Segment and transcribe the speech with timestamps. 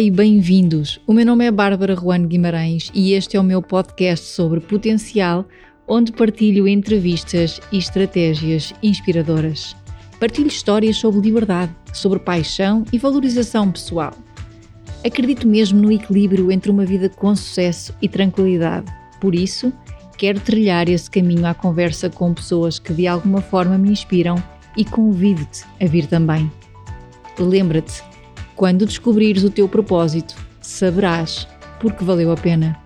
[0.00, 1.00] E bem-vindos!
[1.08, 5.44] O meu nome é Bárbara Juan Guimarães e este é o meu podcast sobre potencial,
[5.88, 9.74] onde partilho entrevistas e estratégias inspiradoras.
[10.20, 14.14] Partilho histórias sobre liberdade, sobre paixão e valorização pessoal.
[15.04, 18.86] Acredito mesmo no equilíbrio entre uma vida com sucesso e tranquilidade.
[19.20, 19.72] Por isso,
[20.16, 24.40] quero trilhar esse caminho à conversa com pessoas que de alguma forma me inspiram
[24.76, 26.48] e convido-te a vir também.
[27.36, 28.07] Lembra-te
[28.58, 31.46] quando descobrires o teu propósito, saberás
[31.78, 32.76] porque valeu a pena.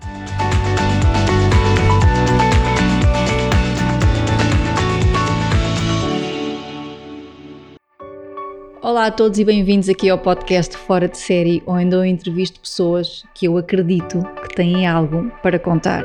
[8.83, 13.23] Olá a todos e bem-vindos aqui ao podcast Fora de Série, onde eu entrevisto pessoas
[13.33, 16.03] que eu acredito que têm algo para contar.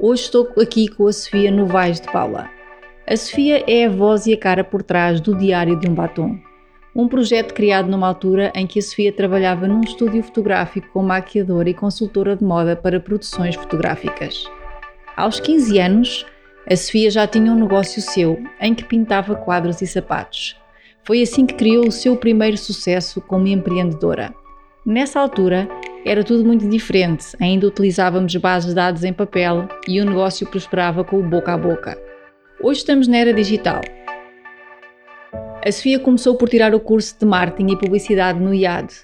[0.00, 2.50] Hoje estou aqui com a Sofia Novaes de Paula.
[3.06, 6.36] A Sofia é a voz e a cara por trás do Diário de um Batom,
[6.96, 11.68] um projeto criado numa altura em que a Sofia trabalhava num estúdio fotográfico como maquiadora
[11.68, 14.46] e consultora de moda para produções fotográficas.
[15.14, 16.26] Aos 15 anos,
[16.68, 20.56] a Sofia já tinha um negócio seu em que pintava quadros e sapatos.
[21.04, 24.34] Foi assim que criou o seu primeiro sucesso como empreendedora.
[24.84, 25.68] Nessa altura,
[26.04, 31.04] era tudo muito diferente, ainda utilizávamos bases de dados em papel e o negócio prosperava
[31.04, 32.00] com o boca a boca.
[32.62, 33.82] Hoje estamos na era digital
[35.66, 38.94] a Sofia começou por tirar o curso de marketing e publicidade no IAD.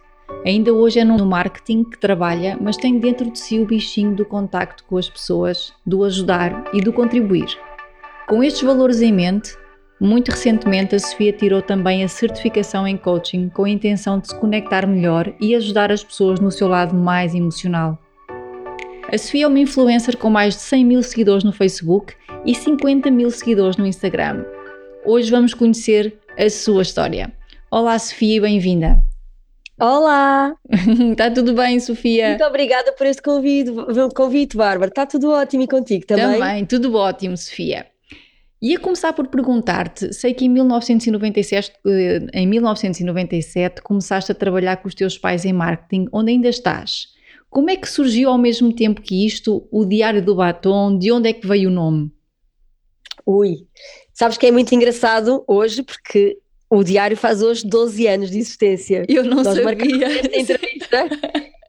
[0.47, 4.25] Ainda hoje é no marketing que trabalha, mas tem dentro de si o bichinho do
[4.25, 7.49] contacto com as pessoas, do ajudar e do contribuir.
[8.29, 9.57] Com estes valores em mente,
[10.01, 14.35] muito recentemente a Sofia tirou também a certificação em coaching com a intenção de se
[14.37, 17.99] conectar melhor e ajudar as pessoas no seu lado mais emocional.
[19.13, 22.15] A Sofia é uma influencer com mais de 100 mil seguidores no Facebook
[22.47, 24.45] e 50 mil seguidores no Instagram.
[25.05, 27.33] Hoje vamos conhecer a sua história.
[27.71, 29.03] Olá, Sofia, bem-vinda.
[29.81, 30.55] Olá!
[31.11, 32.31] Está tudo bem, Sofia?
[32.31, 33.71] Muito obrigada por este convite,
[34.15, 34.89] convite, Bárbara.
[34.89, 36.39] Está tudo ótimo e contigo também?
[36.39, 37.87] Também, tudo ótimo, Sofia.
[38.61, 44.87] Ia começar por perguntar-te, sei que em 1997, eh, em 1997 começaste a trabalhar com
[44.87, 47.09] os teus pais em marketing, onde ainda estás.
[47.51, 50.97] Como é que surgiu ao mesmo tempo que isto o Diário do Batom?
[50.97, 52.13] De onde é que veio o nome?
[53.27, 53.67] Ui,
[54.23, 56.39] Sabes que é muito engraçado hoje porque
[56.71, 59.05] o diário faz hoje 12 anos de existência.
[59.09, 60.07] Eu não Nós sabia.
[60.07, 61.09] Esta entrevista,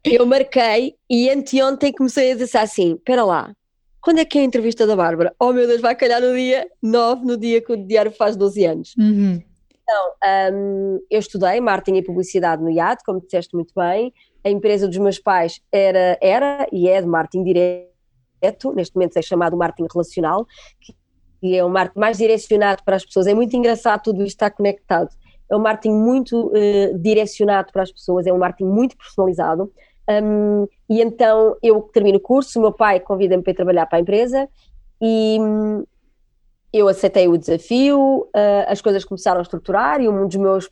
[0.04, 3.52] eu marquei e anteontem comecei a dizer assim: espera lá,
[4.00, 5.34] quando é que é a entrevista da Bárbara?
[5.40, 8.66] Oh meu Deus, vai calhar no dia 9, no dia que o diário faz 12
[8.66, 8.96] anos.
[9.00, 9.42] Uhum.
[9.82, 14.14] Então, um, eu estudei marketing e publicidade no IAD, como disseste muito bem.
[14.44, 19.24] A empresa dos meus pais era, era e é de marketing direto, neste momento é
[19.24, 20.46] chamado marketing relacional,
[20.80, 20.94] que
[21.44, 23.28] e é um marketing mais direcionado para as pessoas.
[23.28, 25.10] É muito engraçado tudo isto estar conectado.
[25.52, 29.70] É um marketing muito uh, direcionado para as pessoas, é um marketing muito personalizado.
[30.10, 34.02] Um, e então eu termino o curso, o meu pai convida-me para trabalhar para a
[34.02, 34.50] empresa
[35.02, 35.84] e um,
[36.74, 40.70] eu aceitei o desafio, uh, as coisas começaram a estruturar e um dos meus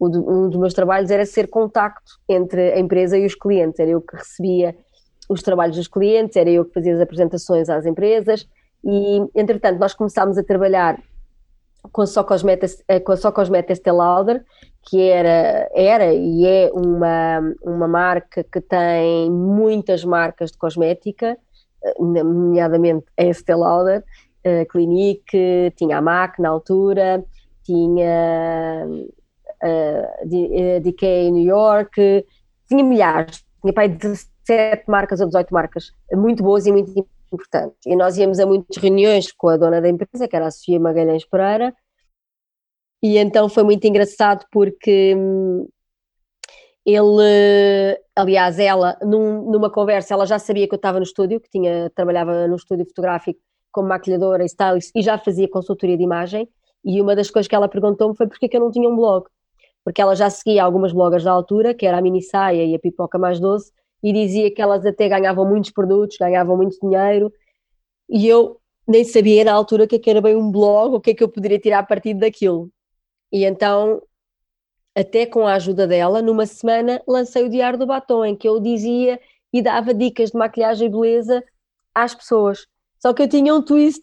[0.00, 4.00] um dos meus trabalhos era ser contacto entre a empresa e os clientes, era eu
[4.00, 4.74] que recebia
[5.28, 8.48] os trabalhos dos clientes, era eu que fazia as apresentações às empresas,
[8.84, 10.98] e, entretanto, nós começámos a trabalhar
[11.90, 13.12] com a Só Cosmetics, eh, com
[13.86, 14.44] Lauder,
[14.82, 21.36] que era, era e é uma, uma marca que tem muitas marcas de cosmética,
[21.84, 24.04] eh, nomeadamente a Estée Lauder,
[24.44, 27.24] a eh, Clinique, tinha a MAC na altura,
[27.64, 28.86] tinha
[29.62, 32.26] a DK New York,
[32.68, 36.92] tinha milhares, tinha pai 17 marcas ou 18 marcas, muito boas e muito
[37.34, 37.76] importante.
[37.86, 40.80] E nós íamos a muitas reuniões com a dona da empresa, que era a Sofia
[40.80, 41.74] Magalhães Pereira,
[43.02, 45.68] e então foi muito engraçado porque hum,
[46.86, 51.50] ele, aliás, ela, num, numa conversa, ela já sabia que eu estava no estúdio, que
[51.50, 53.40] tinha, trabalhava no estúdio fotográfico
[53.72, 56.48] como maquilhadora e stylist e já fazia consultoria de imagem.
[56.84, 59.26] E uma das coisas que ela perguntou-me foi porque que eu não tinha um blog.
[59.84, 62.78] Porque ela já seguia algumas bloggers da altura, que era a Mini Saia e a
[62.78, 67.32] Pipoca Mais Doce, e dizia que elas até ganhavam muitos produtos, ganhavam muito dinheiro,
[68.08, 71.00] e eu nem sabia na altura o que, é que era bem um blog, o
[71.00, 72.70] que é que eu poderia tirar a partir daquilo.
[73.30, 74.02] E então,
[74.94, 78.60] até com a ajuda dela, numa semana lancei o Diário do Batom, em que eu
[78.60, 79.20] dizia
[79.52, 81.42] e dava dicas de maquilhagem e beleza
[81.94, 82.66] às pessoas.
[82.98, 84.02] Só que eu tinha um twist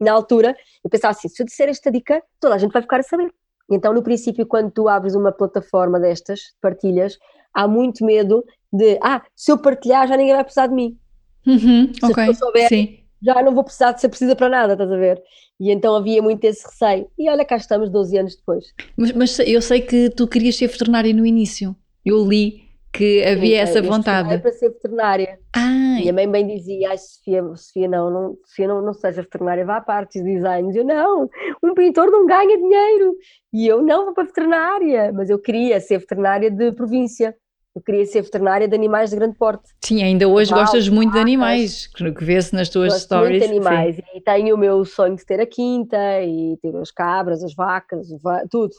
[0.00, 3.00] na altura, eu pensava assim, se eu disser esta dica, toda a gente vai ficar
[3.00, 3.32] a saber.
[3.70, 7.18] Então, no princípio, quando tu abres uma plataforma destas, partilhas,
[7.54, 10.98] há muito medo de, ah, se eu partilhar já ninguém vai precisar de mim.
[11.46, 12.98] Uhum, se ok, souber, sim.
[13.22, 15.22] já não vou precisar de ser precisa para nada, estás a ver?
[15.60, 17.08] E então havia muito esse receio.
[17.18, 18.64] E olha, cá estamos 12 anos depois.
[18.96, 21.76] Mas, mas eu sei que tu querias ser veterinária no início.
[22.04, 24.38] Eu li que havia essa eu vontade.
[24.38, 25.38] para ser veterinária.
[25.56, 29.64] Ah, Minha mãe bem dizia, ai Sofia, Sofia não, não, Sofia não, não seja veterinária,
[29.64, 30.76] vá para artes e designs.
[30.76, 31.28] Eu não,
[31.62, 33.14] um pintor não ganha dinheiro.
[33.52, 37.34] E eu não vou para veterinária, mas eu queria ser veterinária de província.
[37.74, 39.62] Eu queria ser veterinária de animais de grande porte.
[39.82, 41.22] sim, ainda hoje gostas muito de vacas.
[41.22, 43.30] animais, que vê-se nas tuas Gosto stories.
[43.30, 43.50] muito de sim.
[43.56, 47.54] animais e tenho o meu sonho de ter a quinta e ter as cabras, as
[47.54, 48.08] vacas,
[48.50, 48.74] tudo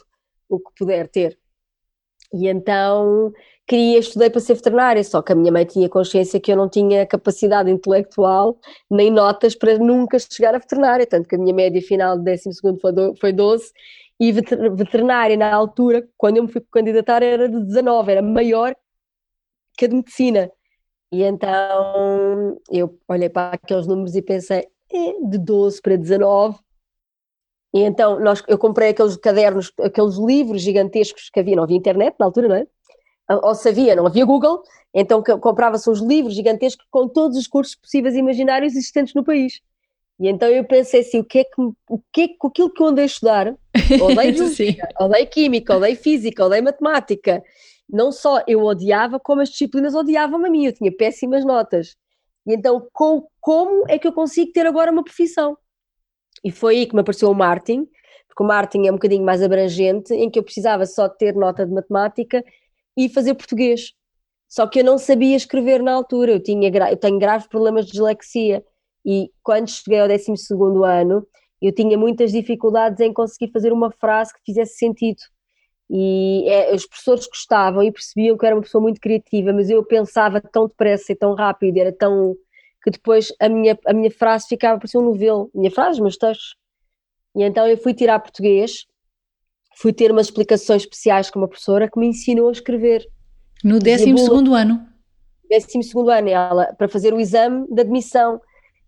[0.48, 1.36] o que puder ter.
[2.32, 3.32] E então
[3.66, 6.68] queria, estudei para ser veterinária, só que a minha mãe tinha consciência que eu não
[6.68, 8.58] tinha capacidade intelectual
[8.88, 12.60] nem notas para nunca chegar a veterinária, tanto que a minha média final de 12
[12.80, 13.72] foi, do- foi 12
[14.20, 18.74] e veter- veterinária na altura, quando eu me fui candidatar, era de 19, era maior
[19.76, 20.50] que a de medicina.
[21.12, 26.58] E então eu olhei para aqueles números e pensei, é, de 12 para 19.
[27.74, 32.14] E então nós, eu comprei aqueles cadernos, aqueles livros gigantescos que havia, não havia internet
[32.18, 32.66] na altura, não é?
[33.42, 34.62] Ou se havia, não havia Google,
[34.92, 39.24] então co- comprava-se uns livros gigantescos com todos os cursos possíveis e imaginários existentes no
[39.24, 39.60] país.
[40.20, 42.82] E então eu pensei assim, o que é que, o que é que, aquilo que
[42.82, 43.54] eu andei a estudar,
[44.00, 44.76] odeio Sim.
[45.00, 47.42] odeio química, odeio física, odeio matemática.
[47.88, 51.96] Não só eu odiava, como as disciplinas odiavam-me a mim, eu tinha péssimas notas.
[52.46, 55.56] E então, com- como é que eu consigo ter agora uma profissão?
[56.44, 57.86] E foi aí que me apareceu o marketing,
[58.28, 61.64] porque o marketing é um bocadinho mais abrangente, em que eu precisava só ter nota
[61.66, 62.44] de matemática
[62.96, 63.92] e fazer português.
[64.48, 67.92] Só que eu não sabia escrever na altura, eu, tinha, eu tenho graves problemas de
[67.92, 68.64] dislexia.
[69.04, 70.32] E quando cheguei ao 12
[70.86, 71.26] ano,
[71.60, 75.20] eu tinha muitas dificuldades em conseguir fazer uma frase que fizesse sentido.
[75.96, 79.84] E é, os professores gostavam e percebiam que era uma pessoa muito criativa, mas eu
[79.84, 82.34] pensava tão depressa e tão rápido, era tão.
[82.82, 86.56] que depois a minha, a minha frase ficava ser um novelo, minha frase, meus textos.
[87.36, 88.86] E então eu fui tirar português,
[89.76, 93.06] fui ter umas explicações especiais com uma professora que me ensinou a escrever.
[93.62, 94.62] No 12 bula.
[94.62, 94.88] ano.
[95.48, 95.78] 12
[96.10, 98.40] ano, ela, para fazer o exame de admissão.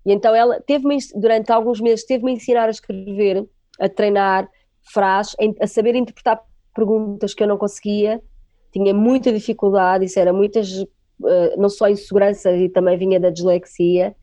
[0.04, 3.48] E então ela teve-me, durante alguns meses, teve-me a ensinar a escrever,
[3.78, 4.50] a treinar
[4.92, 6.42] frases, a saber interpretar
[6.76, 8.23] perguntas que eu não conseguia,
[8.73, 10.84] tinha muita dificuldade, isso era muitas,
[11.25, 14.14] eh, não só insegurança e também vinha da dislexia.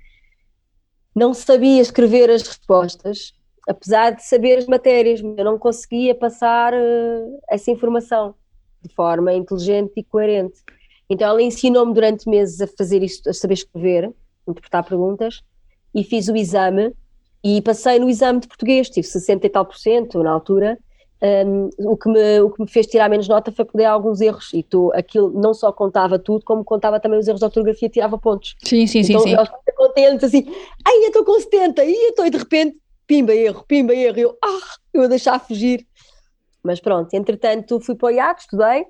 [1.16, 3.34] Não sabia escrever as respostas,
[3.68, 8.36] apesar de saber as matérias, eu não conseguia passar eh, essa informação
[8.82, 10.62] de forma inteligente e coerente.
[11.10, 14.14] Então ela ensinou-me durante meses a fazer isso, a saber escrever,
[14.48, 15.42] interpretar perguntas,
[15.96, 16.94] e fiz o exame
[17.44, 20.78] e passei no exame de português, tive 60 e tal por cento na altura.
[21.26, 24.52] Um, o, que me, o que me fez tirar menos nota foi dei alguns erros
[24.54, 27.90] e tu, aquilo não só contava tudo, como contava também os erros de ortografia e
[27.90, 28.58] tirava pontos.
[28.62, 29.34] Sim, sim, sim, então sim.
[29.34, 30.46] nós ficamos contentes assim,
[30.86, 32.78] ai, eu estou com 70, e eu estou, e de repente,
[33.08, 35.88] pimba, erro, pimba, erro, eu, ah, eu a deixar fugir.
[36.62, 38.86] Mas pronto, entretanto fui para o IAD, estudei,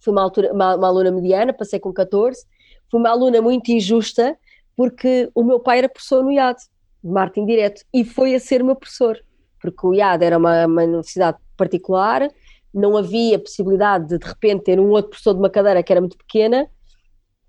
[0.00, 2.46] fui uma, altura, uma, uma aluna mediana, passei com 14,
[2.88, 4.38] fui uma aluna muito injusta,
[4.76, 6.60] porque o meu pai era professor no IAD,
[7.02, 9.20] de marketing direto, e foi a ser meu professor,
[9.60, 12.28] porque o IAD era uma, uma universidade particular,
[12.72, 16.00] não havia possibilidade de de repente ter um outro professor de uma cadeira que era
[16.00, 16.68] muito pequena,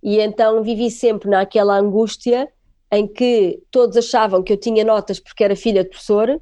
[0.04, 2.50] e então vivi sempre naquela angústia
[2.92, 6.42] em que todos achavam que eu tinha notas porque era filha de professor,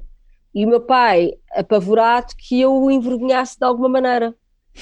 [0.54, 4.34] e o meu pai apavorado que eu o envergonhasse de alguma maneira.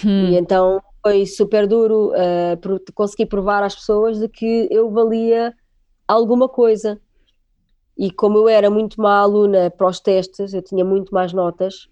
[0.04, 0.28] Hum.
[0.30, 5.54] E então foi super duro uh, conseguir provar às pessoas de que eu valia
[6.06, 7.00] alguma coisa.
[7.98, 11.88] E como eu era muito má aluna para os testes, eu tinha muito mais notas,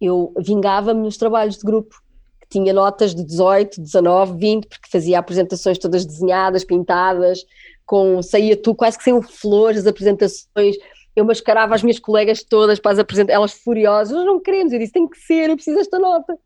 [0.00, 1.94] eu vingava-me nos trabalhos de grupo,
[2.40, 7.44] que tinha notas de 18, 19, 20, porque fazia apresentações todas desenhadas, pintadas,
[7.84, 10.76] com saía tu quase que saiam flores as apresentações.
[11.14, 14.92] Eu mascarava as minhas colegas todas para as apresentar, elas furiosas, não queremos, eu disse,
[14.92, 16.36] tem que ser, eu preciso desta nota.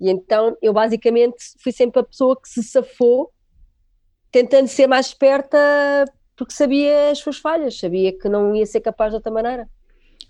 [0.00, 3.32] E então eu basicamente fui sempre a pessoa que se safou,
[4.30, 5.58] tentando ser mais esperta,
[6.36, 9.68] porque sabia as suas falhas, sabia que não ia ser capaz de outra maneira.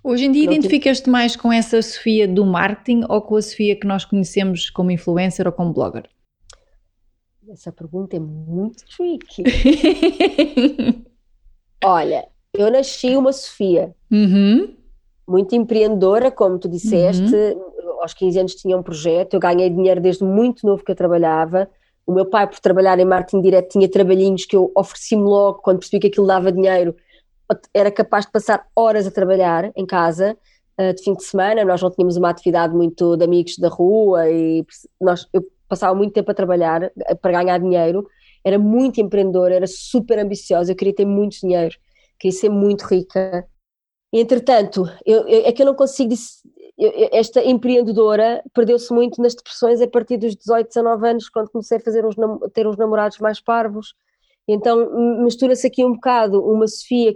[0.03, 3.87] Hoje em dia identificas-te mais com essa Sofia do marketing ou com a Sofia que
[3.87, 6.05] nós conhecemos como influencer ou como blogger?
[7.49, 9.45] Essa pergunta é muito tricky.
[11.83, 14.75] Olha, eu nasci uma Sofia, uhum.
[15.27, 17.35] muito empreendedora, como tu disseste.
[18.01, 21.69] Aos 15 anos tinha um projeto, eu ganhei dinheiro desde muito novo que eu trabalhava.
[22.07, 25.79] O meu pai, por trabalhar em marketing direto, tinha trabalhinhos que eu ofereci-me logo quando
[25.79, 26.95] percebi que aquilo dava dinheiro.
[27.73, 30.37] Era capaz de passar horas a trabalhar em casa,
[30.79, 31.65] eh, de fim de semana.
[31.65, 34.65] Nós não tínhamos uma atividade muito de amigos da rua e
[35.01, 38.07] nós, eu passava muito tempo a trabalhar eh, para ganhar dinheiro.
[38.45, 41.75] Era muito empreendedora, era super ambiciosa, eu queria ter muito dinheiro,
[42.19, 43.47] queria ser muito rica.
[44.13, 46.15] Entretanto, eu, eu- é que eu não consigo.
[47.13, 51.81] Esta empreendedora perdeu-se muito nas depressões a partir dos 18, 19 anos, quando comecei a
[51.81, 52.17] fazer uns,
[52.53, 53.95] ter uns namorados mais parvos.
[54.47, 57.15] Então mistura-se aqui um bocado uma Sofia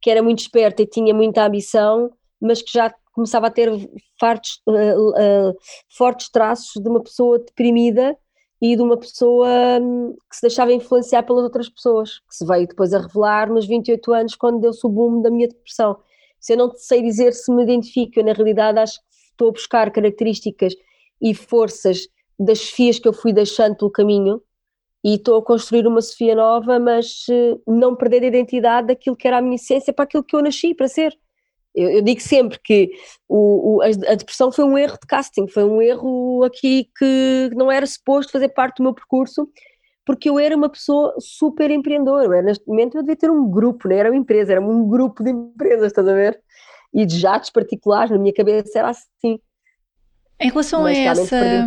[0.00, 2.10] que era muito esperta e tinha muita ambição,
[2.40, 3.70] mas que já começava a ter
[4.18, 5.56] fartos, uh, uh,
[5.96, 8.16] fortes traços de uma pessoa deprimida
[8.60, 9.48] e de uma pessoa
[9.80, 13.66] um, que se deixava influenciar pelas outras pessoas, que se veio depois a revelar nos
[13.66, 15.98] 28 anos, quando deu-se o boom da minha depressão.
[16.42, 19.52] Se eu não sei dizer se me identifico, eu na realidade acho que estou a
[19.52, 20.74] buscar características
[21.20, 22.08] e forças
[22.38, 24.42] das Sofias que eu fui deixando pelo caminho
[25.04, 29.26] e estou a construir uma Sofia nova, mas uh, não perder a identidade daquilo que
[29.26, 31.16] era a minha essência para aquilo que eu nasci para ser.
[31.74, 32.90] Eu, eu digo sempre que
[33.28, 37.70] o, o, a, depressão foi um erro de casting, foi um erro aqui que não
[37.70, 39.48] era suposto fazer parte do meu percurso,
[40.04, 42.24] porque eu era uma pessoa super empreendedora.
[42.24, 45.22] Era, neste momento eu devia ter um grupo, não era uma empresa, era um grupo
[45.22, 46.40] de empresas, estás a ver?
[46.92, 49.38] E de jatos particulares, na minha cabeça era assim.
[50.40, 51.66] Em relação Mas, a essa.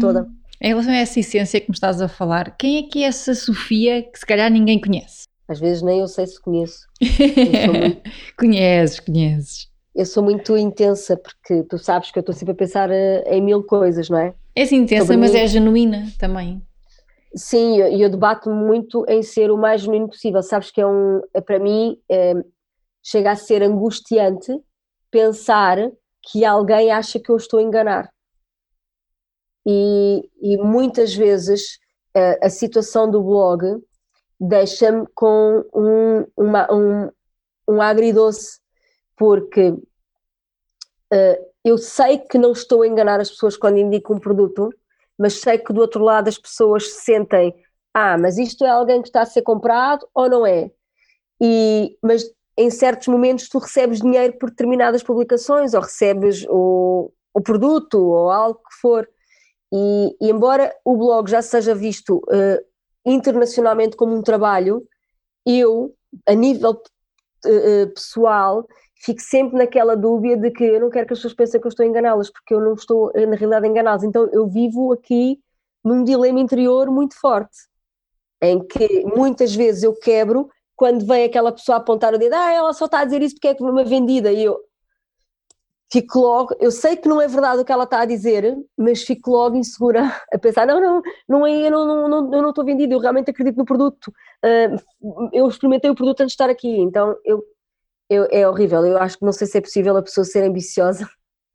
[0.62, 3.34] Em relação a essa essência que me estás a falar, quem é que é essa
[3.34, 5.26] Sofia que se calhar ninguém conhece?
[5.48, 6.88] Às vezes nem eu sei se conheço.
[7.02, 8.02] muito...
[8.38, 12.92] conheces, conheces eu sou muito intensa, porque tu sabes que eu estou sempre a pensar
[12.92, 14.34] eh, em mil coisas, não é?
[14.54, 15.38] És intensa, Sobre mas mim.
[15.38, 16.62] é genuína também.
[17.36, 20.42] Sim, e eu, eu debato muito em ser o mais genuíno possível.
[20.42, 22.34] Sabes que é um, é, para mim, é,
[23.04, 24.58] chega a ser angustiante
[25.12, 25.78] pensar
[26.22, 28.10] que alguém acha que eu estou a enganar.
[29.66, 31.80] E, e muitas vezes
[32.14, 33.64] a, eh, a situação do blog
[34.40, 37.10] deixa-me com um, uma, um,
[37.68, 38.60] um agridoce
[39.18, 44.70] porque uh, eu sei que não estou a enganar as pessoas quando indico um produto,
[45.18, 47.54] mas sei que do outro lado as pessoas sentem,
[47.94, 50.70] ah, mas isto é alguém que está a ser comprado ou não é?
[51.42, 52.24] E, mas
[52.58, 58.30] em certos momentos tu recebes dinheiro por determinadas publicações ou recebes o, o produto ou
[58.30, 59.08] algo que for.
[59.74, 62.66] E, e embora o blog já seja visto uh,
[63.06, 64.86] internacionalmente como um trabalho,
[65.46, 65.94] eu,
[66.28, 66.82] a nível
[67.46, 68.66] uh, pessoal,
[68.96, 71.70] fico sempre naquela dúvida de que eu não quero que as pessoas pensem que eu
[71.70, 74.04] estou a enganá-las, porque eu não estou, na realidade, a enganá-las.
[74.04, 75.40] Então eu vivo aqui
[75.84, 77.58] num dilema interior muito forte,
[78.42, 82.74] em que muitas vezes eu quebro quando vem aquela pessoa apontar o dedo, ah, ela
[82.74, 84.60] só está a dizer isso porque é uma vendida, e eu
[85.92, 89.04] fico logo, eu sei que não é verdade o que ela está a dizer, mas
[89.04, 90.02] fico logo insegura
[90.34, 93.00] a pensar, não, não, não é, eu não, não, não, eu não estou vendida, eu
[93.00, 94.08] realmente acredito no produto,
[94.44, 97.42] uh, eu experimentei o produto antes de estar aqui, então eu
[98.10, 98.86] eu, é horrível.
[98.86, 101.08] Eu acho que não sei se é possível a pessoa ser ambiciosa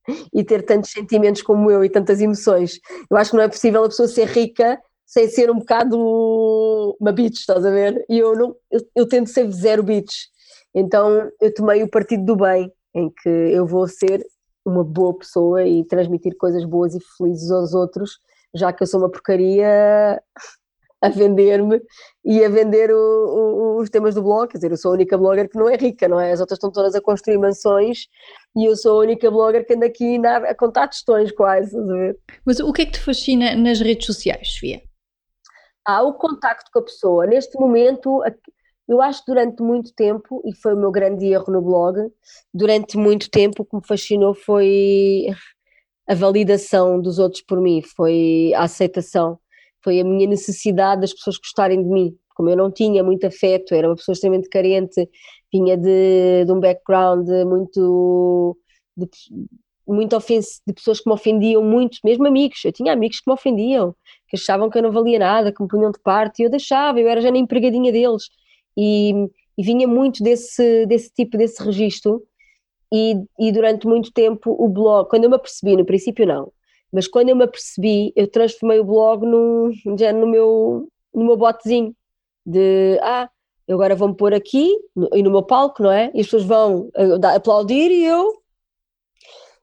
[0.33, 2.79] e ter tantos sentimentos como eu e tantas emoções.
[3.11, 5.97] Eu acho que não é possível a pessoa ser rica sem ser um bocado
[7.01, 8.05] uma bitch, estás a ver?
[8.09, 10.29] E eu não, eu, eu tento ser zero bitch.
[10.75, 14.25] Então eu tomei o partido do bem, em que eu vou ser
[14.65, 18.19] uma boa pessoa e transmitir coisas boas e felizes aos outros,
[18.55, 20.23] já que eu sou uma porcaria
[21.03, 21.81] a vender-me
[22.25, 24.49] e a vender o, o, os temas do blog.
[24.49, 26.33] Quer dizer, eu sou a única blogger que não é rica, não é?
[26.33, 28.07] As outras estão todas a construir mansões
[28.57, 31.75] e eu sou a única blogger que anda aqui a contar testões quase.
[32.45, 34.83] Mas o que é que te fascina nas redes sociais, Sofia?
[35.87, 37.27] Há o contacto com a pessoa.
[37.27, 38.23] Neste momento,
[38.87, 41.97] eu acho que durante muito tempo, e foi o meu grande erro no blog,
[42.53, 45.29] durante muito tempo o que me fascinou foi
[46.07, 49.39] a validação dos outros por mim, foi a aceitação
[49.83, 52.17] foi a minha necessidade das pessoas gostarem de mim.
[52.35, 55.09] Como eu não tinha muito afeto, era uma pessoa extremamente carente,
[55.53, 58.57] vinha de, de um background muito.
[58.97, 59.09] De,
[59.87, 62.65] muito ofensivo, de pessoas que me ofendiam muito, mesmo amigos.
[62.65, 63.95] Eu tinha amigos que me ofendiam,
[64.29, 67.01] que achavam que eu não valia nada, que me punham de parte, e eu deixava,
[67.01, 68.29] eu era já na empregadinha deles.
[68.77, 69.13] E,
[69.59, 72.23] e vinha muito desse, desse tipo, desse registro.
[72.93, 76.53] E, e durante muito tempo o blog, quando eu me apercebi, no princípio não,
[76.93, 81.37] mas quando eu me apercebi, eu transformei o blog num, já no meu, no meu
[81.37, 81.95] botezinho
[82.45, 83.29] de ah,
[83.67, 86.11] eu agora vou-me pôr aqui no, e no meu palco, não é?
[86.15, 88.41] E as pessoas vão uh, aplaudir e eu.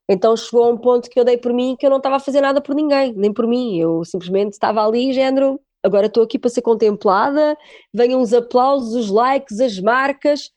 [0.09, 2.19] Então chegou a um ponto que eu dei por mim que eu não estava a
[2.19, 3.77] fazer nada por ninguém, nem por mim.
[3.77, 7.57] Eu simplesmente estava ali, género, agora estou aqui para ser contemplada,
[7.93, 10.51] venham os aplausos, os likes, as marcas,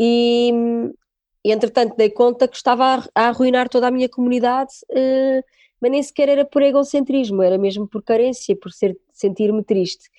[0.00, 0.50] e,
[1.44, 4.72] entretanto dei conta que estava a arruinar toda a minha comunidade.
[4.90, 5.42] Uh,
[5.80, 8.70] mas nem sequer era por egocentrismo, era mesmo por carência, por
[9.12, 10.10] sentir-me triste.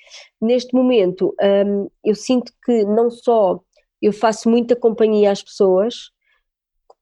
[0.42, 3.60] Neste momento, um, eu sinto que não só
[4.02, 6.12] eu faço muita companhia às pessoas,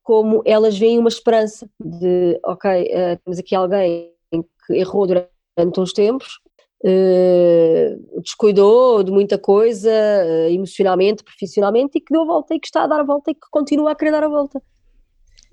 [0.02, 4.12] como elas veem uma esperança de, ok, uh, temos aqui alguém
[4.66, 6.40] que errou durante uns tempos,
[6.82, 12.66] uh, descuidou de muita coisa, uh, emocionalmente, profissionalmente, e que deu a volta e que
[12.66, 14.62] está a dar a volta e que continua a querer dar a volta.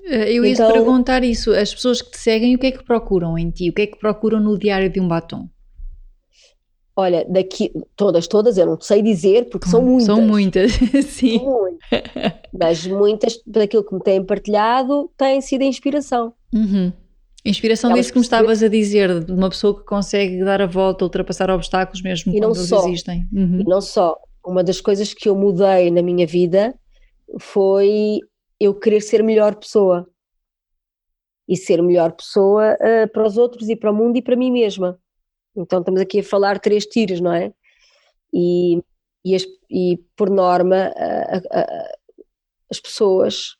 [0.05, 1.51] Eh, eu ia então, perguntar isso.
[1.51, 3.69] As pessoas que te seguem, o que é que procuram em ti?
[3.69, 5.50] O que é que procuram no diário de um batom?
[6.97, 10.05] Olha, daqui, todas, todas, eu não sei dizer, porque são muitas.
[10.05, 10.71] São muitas,
[11.07, 11.39] sim.
[11.39, 12.01] São muitas.
[12.57, 16.33] Mas muitas, daquilo que me têm partilhado, têm sido a inspiração.
[16.53, 16.93] Uhum.
[17.43, 20.65] Inspiração Elas disso que me estavas a dizer, de uma pessoa que consegue dar a
[20.65, 23.27] volta, ultrapassar obstáculos mesmo e quando eles só, existem.
[23.31, 23.59] Uhum.
[23.59, 24.17] E não só.
[24.43, 26.74] Uma das coisas que eu mudei na minha vida
[27.39, 28.19] foi
[28.59, 30.07] eu querer ser melhor pessoa.
[31.47, 34.51] E ser melhor pessoa uh, para os outros e para o mundo e para mim
[34.51, 35.00] mesma.
[35.55, 37.53] Então estamos aqui a falar três tiros, não é?
[38.33, 38.81] E,
[39.24, 42.25] e, as, e por norma, uh, uh,
[42.69, 43.55] as pessoas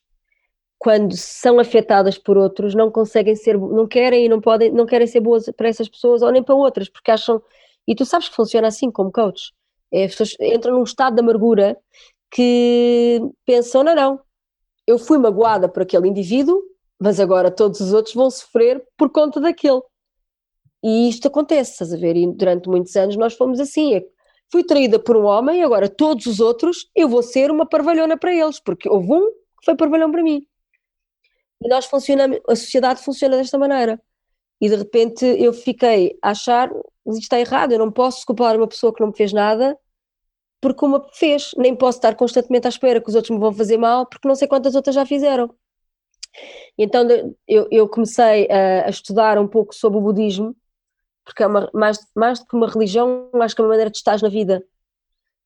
[0.77, 5.07] quando são afetadas por outros não conseguem ser, não querem e não podem, não querem
[5.07, 7.41] ser boas para essas pessoas ou nem para outras, porque acham,
[7.87, 9.51] e tu sabes que funciona assim como coach,
[9.91, 11.75] é, as pessoas entram num estado de amargura
[12.29, 14.19] que pensam, não, não,
[14.87, 16.61] eu fui magoada por aquele indivíduo,
[16.99, 19.81] mas agora todos os outros vão sofrer por conta daquele.
[20.83, 22.15] E isto acontece, estás a ver?
[22.15, 23.95] E durante muitos anos nós fomos assim.
[23.95, 24.05] É,
[24.51, 28.33] fui traída por um homem, agora todos os outros eu vou ser uma parvalhona para
[28.33, 30.45] eles, porque houve um que foi parvalhão para mim.
[31.61, 33.99] E nós funcionamos, a sociedade funciona desta maneira.
[34.61, 36.69] E de repente eu fiquei a achar,
[37.07, 39.77] isto está errado, eu não posso culpar uma pessoa que não me fez nada
[40.62, 43.77] porque uma fez, nem posso estar constantemente à espera que os outros me vão fazer
[43.77, 45.53] mal porque não sei quantas outras já fizeram.
[46.77, 47.07] Então
[47.47, 50.55] eu, eu comecei a, a, estudar um pouco sobre o budismo,
[51.24, 53.97] porque é uma, mais, mais do que uma religião, acho que é uma maneira de
[53.97, 54.63] estar na vida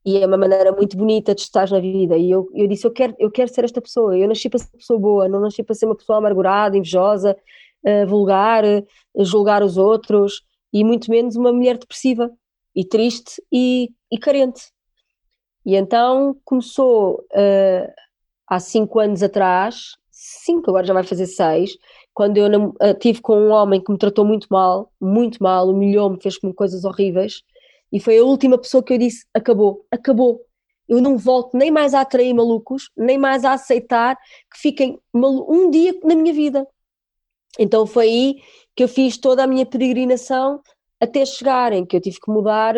[0.06, 2.18] e é uma maneira muito bonita de estar na vida.
[2.18, 4.18] E eu, eu disse: eu quero, eu quero ser esta pessoa.
[4.18, 7.38] Eu nasci para ser uma pessoa boa, não nasci para ser uma pessoa amargurada, invejosa,
[7.86, 10.42] uh, vulgar, uh, julgar os outros,
[10.74, 12.32] e muito menos uma mulher depressiva
[12.76, 14.72] e triste e, e carente.
[15.66, 17.94] E então começou uh,
[18.48, 21.78] há cinco anos atrás, cinco, agora já vai fazer seis,
[22.14, 22.50] quando eu
[23.00, 27.44] tive com um homem que me tratou muito mal, muito mal, humilhou-me, fez-me coisas horríveis
[27.92, 30.42] e foi a última pessoa que eu disse: acabou, acabou.
[30.88, 34.18] Eu não volto nem mais a atrair malucos, nem mais a aceitar
[34.52, 36.68] que fiquem um dia na minha vida.
[37.60, 38.44] Então foi aí
[38.76, 40.62] que eu fiz toda a minha peregrinação
[41.02, 42.76] até chegarem, que eu tive que mudar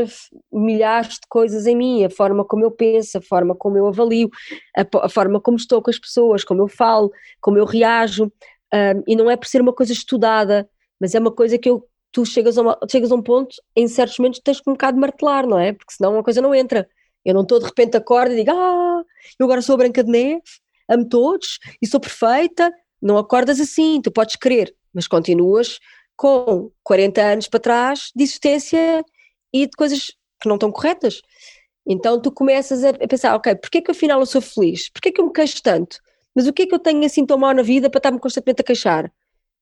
[0.52, 4.30] milhares de coisas em mim, a forma como eu penso, a forma como eu avalio,
[4.78, 9.04] a, a forma como estou com as pessoas, como eu falo, como eu reajo, um,
[9.08, 12.26] e não é por ser uma coisa estudada, mas é uma coisa que eu tu
[12.26, 15.48] chegas a, uma, chegas a um ponto, em certos momentos tens que um bocado martelar,
[15.48, 15.74] não é?
[15.74, 16.88] Porque senão uma coisa não entra.
[17.24, 19.04] Eu não estou de repente acordo e digo, ah,
[19.40, 20.42] eu agora sou a Branca de Neve,
[20.90, 22.72] amo todos e sou perfeita.
[23.02, 25.80] Não acordas assim, tu podes querer, mas continuas
[26.15, 29.04] com 40 anos para trás de existência
[29.54, 30.08] e de coisas
[30.39, 31.21] que não estão corretas.
[31.86, 34.89] Então tu começas a pensar, ok, porquê é que afinal eu sou feliz?
[34.89, 35.97] Porquê é que eu me queixo tanto?
[36.36, 38.62] Mas o que é que eu tenho assim tão mal na vida para estar-me constantemente
[38.62, 39.12] a queixar?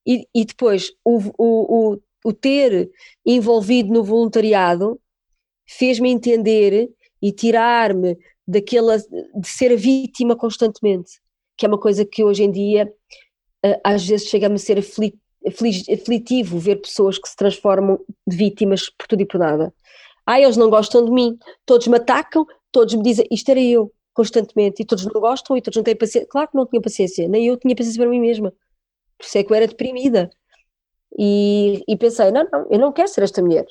[0.06, 2.90] E, e depois o, o, o o ter
[3.24, 5.00] envolvido no voluntariado
[5.66, 6.90] fez-me entender
[7.22, 11.20] e tirar-me daquela de ser a vítima constantemente,
[11.56, 12.92] que é uma coisa que hoje em dia
[13.64, 14.78] eh, às vezes chega-me a ser
[15.46, 19.72] aflitivo ver pessoas que se transformam de vítimas por tudo e por nada.
[20.26, 23.92] Ah, eles não gostam de mim, todos me atacam, todos me dizem, isto era eu,
[24.12, 26.28] constantemente, e todos não gostam e todos não têm paciência.
[26.28, 28.52] Claro que não tinha paciência, nem eu tinha paciência para mim mesma.
[29.18, 30.30] Por isso é que eu era deprimida.
[31.18, 33.66] E, e pensei, não, não, eu não quero ser esta mulher.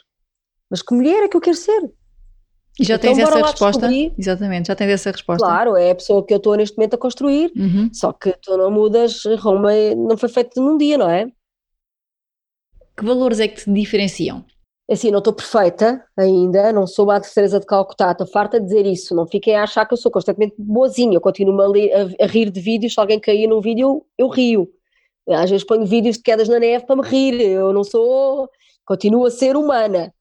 [0.69, 1.89] Mas que mulher é que eu quero ser?
[2.79, 3.87] E já então, tens essa resposta?
[3.87, 4.13] Descobrir.
[4.17, 5.45] Exatamente, já tens essa resposta.
[5.45, 7.89] Claro, é a pessoa que eu estou neste momento a construir, uhum.
[7.93, 11.29] só que tu não mudas, Roma não foi feito num dia, não é?
[12.99, 14.43] Que valores é que te diferenciam?
[14.91, 18.85] Assim, não estou perfeita ainda, não sou a Teresa de Calcutá, estou farta de dizer
[18.85, 22.27] isso, não fiquem a achar que eu sou constantemente boazinha, eu continuo a, a, a
[22.27, 24.69] rir de vídeos, se alguém cair num vídeo eu, eu rio,
[25.29, 28.49] às vezes ponho vídeos de quedas na neve para me rir, eu não sou,
[28.83, 30.13] continuo a ser humana.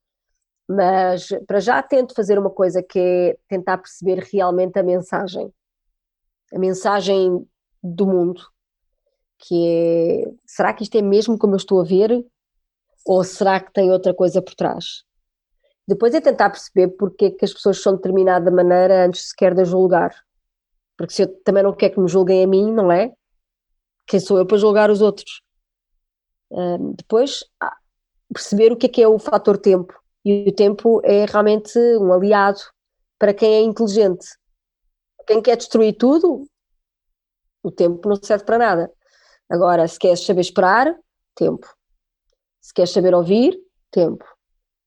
[0.69, 5.51] Mas para já tento fazer uma coisa que é tentar perceber realmente a mensagem.
[6.53, 7.45] A mensagem
[7.83, 8.43] do mundo.
[9.39, 12.23] Que é, será que isto é mesmo como eu estou a ver?
[13.07, 15.05] Ou será que tem outra coisa por trás?
[15.87, 19.55] Depois é tentar perceber porque é que as pessoas são de determinada maneira antes sequer
[19.55, 20.15] de julgar.
[20.97, 23.13] Porque se eu também não quero que me julguem a mim, não é?
[24.09, 25.43] quem sou eu para julgar os outros?
[26.51, 27.45] Um, depois,
[28.33, 29.95] perceber o que é que é o fator tempo.
[30.25, 32.61] E o tempo é realmente um aliado
[33.19, 34.27] para quem é inteligente.
[35.27, 36.49] Quem quer destruir tudo,
[37.63, 38.93] o tempo não serve para nada.
[39.49, 40.95] Agora, se queres saber esperar,
[41.35, 41.69] tempo.
[42.61, 43.59] Se queres saber ouvir,
[43.91, 44.25] tempo.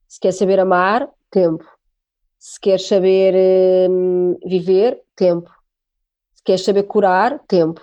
[0.07, 1.65] Se queres saber amar, tempo.
[2.37, 5.49] Se queres saber hum, viver, tempo.
[6.33, 7.81] Se queres saber curar, tempo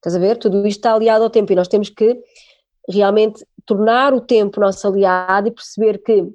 [0.00, 0.38] Estás a ver?
[0.38, 2.18] Tudo isto está aliado ao tempo e nós temos que
[2.88, 6.26] realmente tornar o tempo nosso aliado e perceber que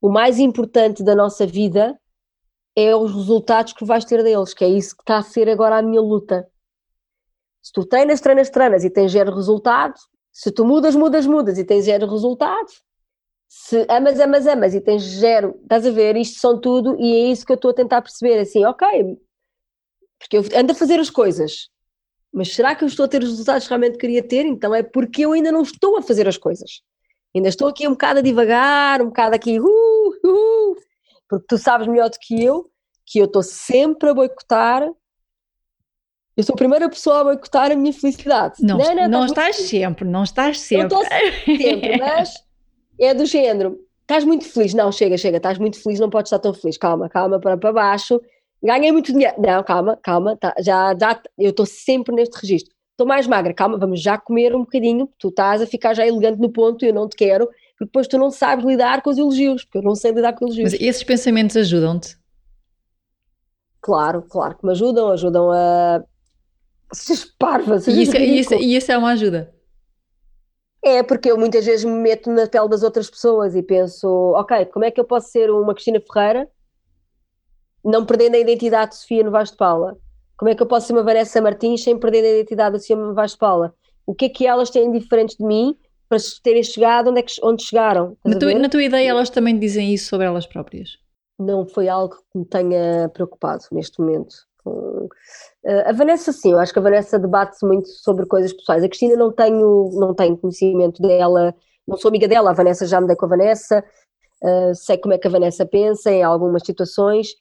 [0.00, 1.98] o mais importante da nossa vida
[2.74, 5.76] é os resultados que vais ter deles, que é isso que está a ser agora
[5.76, 6.48] a minha luta.
[7.62, 9.94] Se tu treinas, treinas, treinas e tens zero resultado,
[10.34, 12.68] se tu mudas, mudas, mudas e tens zero resultado,
[13.48, 17.30] se amas, amas, amas e tens zero, estás a ver, isto são tudo e é
[17.30, 19.16] isso que eu estou a tentar perceber, assim, ok,
[20.18, 21.68] porque eu ando a fazer as coisas,
[22.32, 24.44] mas será que eu estou a ter os resultados que realmente queria ter?
[24.44, 26.82] Então é porque eu ainda não estou a fazer as coisas.
[27.32, 30.76] Ainda estou aqui um bocado a divagar, um bocado aqui, uh, uh,
[31.28, 32.68] porque tu sabes melhor do que eu
[33.06, 34.90] que eu estou sempre a boicotar.
[36.36, 38.56] Eu sou a primeira pessoa a boicotar a minha felicidade.
[38.60, 39.70] Não, não, não, não estás muito...
[39.70, 40.88] sempre, não estás sempre.
[40.88, 41.18] Não estou
[41.56, 42.34] sempre, mas
[42.98, 43.78] é do género.
[44.02, 44.74] Estás muito feliz.
[44.74, 46.76] Não, chega, chega, estás muito feliz, não podes estar tão feliz.
[46.76, 48.20] Calma, calma, para, para baixo.
[48.62, 49.34] Ganhei muito dinheiro.
[49.38, 52.74] Não, calma, calma, tá, já, já, eu estou sempre neste registro.
[52.90, 55.08] Estou mais magra, calma, vamos já comer um bocadinho.
[55.18, 58.16] Tu estás a ficar já elegante no ponto, eu não te quero, porque depois tu
[58.16, 60.72] não sabes lidar com os elogios, porque eu não sei lidar com elogios.
[60.72, 62.16] Mas esses pensamentos ajudam-te?
[63.80, 66.04] Claro, claro que me ajudam, ajudam a.
[66.92, 69.52] Sejas parva, sejas e isso, é, isso, e isso é uma ajuda.
[70.82, 74.66] É, porque eu muitas vezes me meto na pele das outras pessoas e penso, ok,
[74.66, 76.48] como é que eu posso ser uma Cristina Ferreira
[77.82, 79.96] não perdendo a identidade de Sofia Novaes de Paula?
[80.36, 82.96] Como é que eu posso ser uma Vanessa Martins sem perder a identidade de Sofia
[82.96, 83.74] Novaes de Paula?
[84.06, 85.76] O que é que elas têm diferentes de mim
[86.08, 88.16] para terem chegado onde, é que, onde chegaram?
[88.24, 90.98] Na tua, na tua ideia elas também dizem isso sobre elas próprias?
[91.38, 94.34] não foi algo que me tenha preocupado neste momento.
[95.64, 98.82] Eh, a Vanessa, sim, eu acho que a Vanessa debate-se muito sobre coisas pessoais.
[98.82, 101.54] A Cristina não tenho, não tenho conhecimento dela,
[101.86, 103.84] não sou amiga dela, a Vanessa já me dei com a Vanessa,
[104.42, 107.34] uh, sei como é que a Vanessa pensa em algumas situações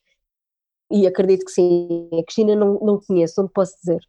[0.91, 2.09] e acredito que sim.
[2.13, 3.99] A Cristina não, não conheço, não posso dizer.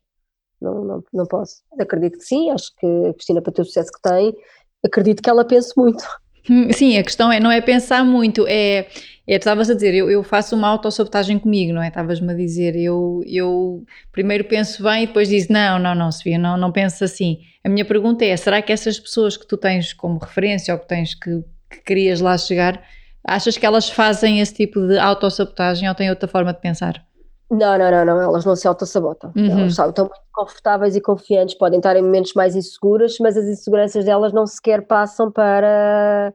[0.61, 1.63] Não, não, não posso.
[1.79, 4.37] Acredito que sim, acho que a Cristina, para ter o sucesso que tem,
[4.85, 6.05] acredito que ela pense muito.
[6.49, 8.87] Hum, sim, a questão é, não é pensar muito, é
[9.27, 11.89] é, tu estavas a dizer, eu, eu faço uma autossabotagem comigo, não é?
[11.89, 16.39] Estavas-me a dizer, eu, eu primeiro penso bem e depois diz não, não, não, Sofia,
[16.39, 17.39] não, não penso assim.
[17.65, 20.87] A minha pergunta é, será que essas pessoas que tu tens como referência ou que
[20.87, 22.83] tens que, que querias lá chegar,
[23.27, 27.03] achas que elas fazem esse tipo de autossabotagem ou têm outra forma de pensar?
[27.51, 29.33] Não, não, não, não, elas não se autossabotam.
[29.37, 29.61] Uhum.
[29.61, 33.45] Elas sabe, estão muito confortáveis e confiantes, podem estar em momentos mais inseguras, mas as
[33.45, 36.33] inseguranças delas não sequer passam para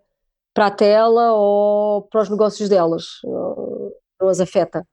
[0.54, 4.86] para a tela ou para os negócios delas, não as afeta.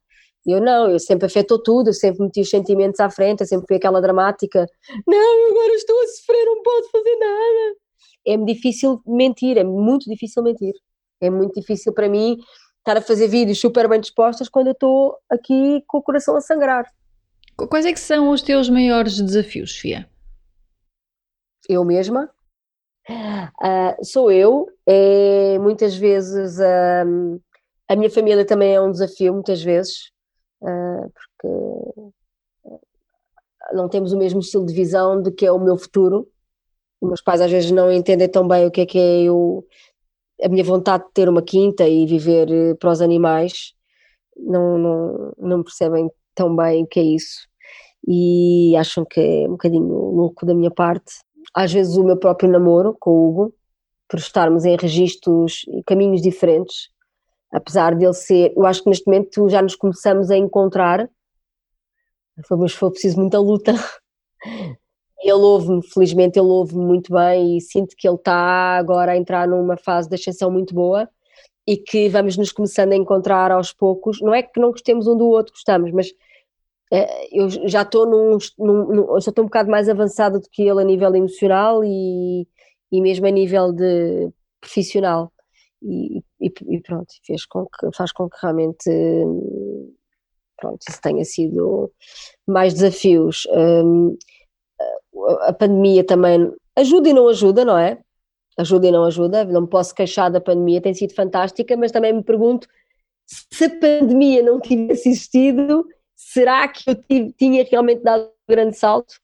[0.46, 3.66] Eu não, eu sempre afetou tudo, eu sempre meti os sentimentos à frente, eu sempre
[3.66, 4.64] fui aquela dramática,
[5.06, 7.76] não, agora estou a sofrer, não posso fazer nada.
[8.26, 10.74] É difícil mentir, é muito difícil mentir.
[11.20, 12.38] É muito difícil para mim
[12.86, 16.40] estar a fazer vídeos super bem dispostas quando eu estou aqui com o coração a
[16.40, 16.88] sangrar.
[17.68, 20.08] Quais é que são os teus maiores desafios, Fia?
[21.68, 22.30] Eu mesma,
[23.08, 27.40] Uh, sou eu, é, muitas vezes uh,
[27.88, 30.10] a minha família também é um desafio, muitas vezes,
[30.60, 32.12] uh, porque
[33.72, 36.28] não temos o mesmo estilo de visão de que é o meu futuro.
[37.00, 39.64] Os meus pais às vezes não entendem tão bem o que é que é eu,
[40.42, 43.72] a minha vontade de ter uma quinta e viver eh, para os animais,
[44.36, 47.46] não, não, não percebem tão bem o que é isso.
[48.06, 51.14] E acham que é um bocadinho louco da minha parte.
[51.54, 53.54] Às vezes o meu próprio namoro com o Hugo,
[54.08, 56.90] por estarmos em registros e caminhos diferentes,
[57.52, 61.08] apesar dele ser, eu acho que neste momento já nos começamos a encontrar,
[62.50, 63.72] mas foi preciso muita luta.
[65.22, 69.48] Ele ouve-me, felizmente ele ouve-me muito bem e sinto que ele está agora a entrar
[69.48, 71.08] numa fase de ascensão muito boa
[71.66, 74.20] e que vamos nos começando a encontrar aos poucos.
[74.20, 76.12] Não é que não gostemos um do outro, gostamos, mas
[76.92, 80.62] é, eu já estou num, num, num, já estou um bocado mais avançada do que
[80.62, 82.46] ele a nível emocional e,
[82.92, 85.32] e mesmo a nível de profissional
[85.82, 88.90] e, e, e pronto, fez com que, faz com que realmente
[90.56, 91.92] pronto, isso tenha sido
[92.46, 93.46] mais desafios.
[93.50, 94.16] Um,
[95.42, 97.98] a pandemia também ajuda e não ajuda, não é?
[98.58, 102.12] Ajuda e não ajuda, não me posso queixar da pandemia, tem sido fantástica, mas também
[102.12, 102.66] me pergunto
[103.26, 108.76] se a pandemia não tivesse existido, será que eu tive, tinha realmente dado um grande
[108.76, 109.14] salto?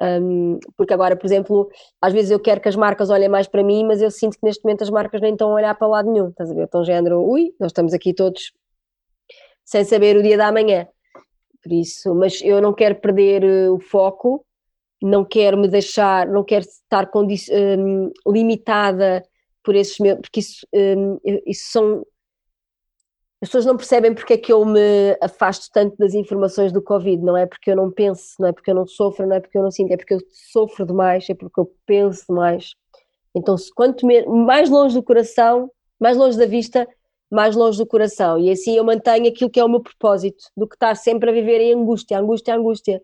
[0.00, 1.68] Um, porque agora, por exemplo,
[2.00, 4.44] às vezes eu quero que as marcas olhem mais para mim, mas eu sinto que
[4.44, 6.64] neste momento as marcas nem estão a olhar para lado nenhum, estás a ver?
[6.64, 8.52] Estão género, ui, nós estamos aqui todos
[9.64, 10.88] sem saber o dia da manhã.
[11.62, 14.44] Por isso, mas eu não quero perder uh, o foco,
[15.02, 19.22] não quero me deixar, não quero estar um, limitada
[19.62, 22.06] por esses meus, porque isso, um, isso são
[23.42, 27.20] as pessoas não percebem porque é que eu me afasto tanto das informações do Covid,
[27.24, 29.58] não é porque eu não penso, não é porque eu não sofro, não é porque
[29.58, 30.20] eu não sinto, é porque eu
[30.52, 32.70] sofro demais, é porque eu penso demais.
[33.34, 34.06] Então, quanto
[34.46, 36.86] mais longe do coração, mais longe da vista,
[37.28, 38.38] mais longe do coração.
[38.38, 41.32] E assim eu mantenho aquilo que é o meu propósito, do que estar sempre a
[41.32, 43.02] viver em angústia, angústia, angústia.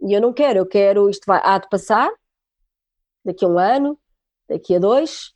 [0.00, 2.10] E eu não quero, eu quero, isto vai, há de passar,
[3.24, 3.98] daqui a um ano,
[4.48, 5.32] daqui a dois,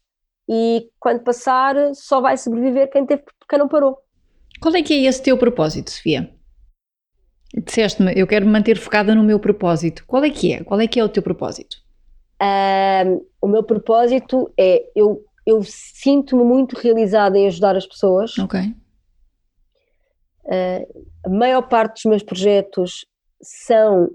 [0.49, 3.99] e quando passar só vai sobreviver quem, teve, quem não parou.
[4.61, 6.33] Qual é que é esse teu propósito, Sofia?
[7.55, 10.05] Disseste-me, eu quero me manter focada no meu propósito.
[10.07, 10.65] Qual é que é?
[10.65, 11.77] Qual é que é o teu propósito?
[12.41, 18.39] Um, o meu propósito é, eu, eu sinto-me muito realizada em ajudar as pessoas.
[18.39, 18.61] Ok.
[20.45, 23.05] Uh, a maior parte dos meus projetos
[23.41, 24.09] são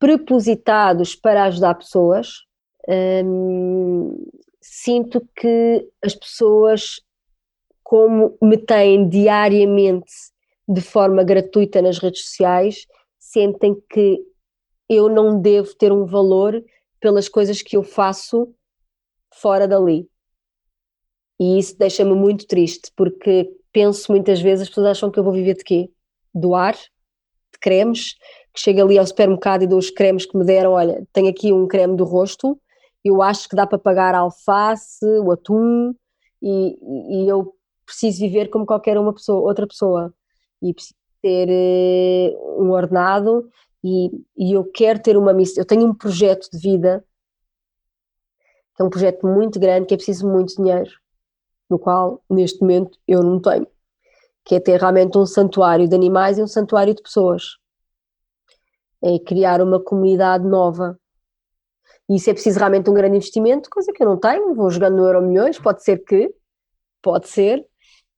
[0.00, 2.38] prepositados para ajudar pessoas.
[2.88, 4.26] Um,
[4.60, 7.00] sinto que as pessoas
[7.84, 10.12] como me têm diariamente
[10.68, 12.86] de forma gratuita nas redes sociais,
[13.18, 14.20] sentem que
[14.88, 16.64] eu não devo ter um valor
[17.00, 18.54] pelas coisas que eu faço
[19.34, 20.08] fora dali.
[21.40, 25.32] E isso deixa-me muito triste, porque penso muitas vezes, as pessoas acham que eu vou
[25.32, 25.90] viver de quê?
[26.32, 28.14] Do ar, de cremes,
[28.52, 31.52] que chego ali ao supermercado e dou os cremes que me deram, olha, tenho aqui
[31.52, 32.58] um creme do rosto,
[33.04, 35.94] eu acho que dá para pagar a alface, o atum,
[36.42, 40.12] e, e eu preciso viver como qualquer uma pessoa, outra pessoa.
[40.62, 43.48] E preciso ter uh, um ordenado
[43.84, 47.04] e, e eu quero ter uma missão, eu tenho um projeto de vida
[48.74, 50.90] que é um projeto muito grande que é preciso muito dinheiro,
[51.68, 53.66] no qual neste momento eu não tenho,
[54.44, 57.59] que é ter realmente um santuário de animais e um santuário de pessoas.
[59.02, 60.98] É criar uma comunidade nova.
[62.08, 64.96] E isso é preciso realmente um grande investimento, coisa que eu não tenho, vou jogando
[64.96, 66.32] no Euro Milhões, pode ser que,
[67.00, 67.64] pode ser,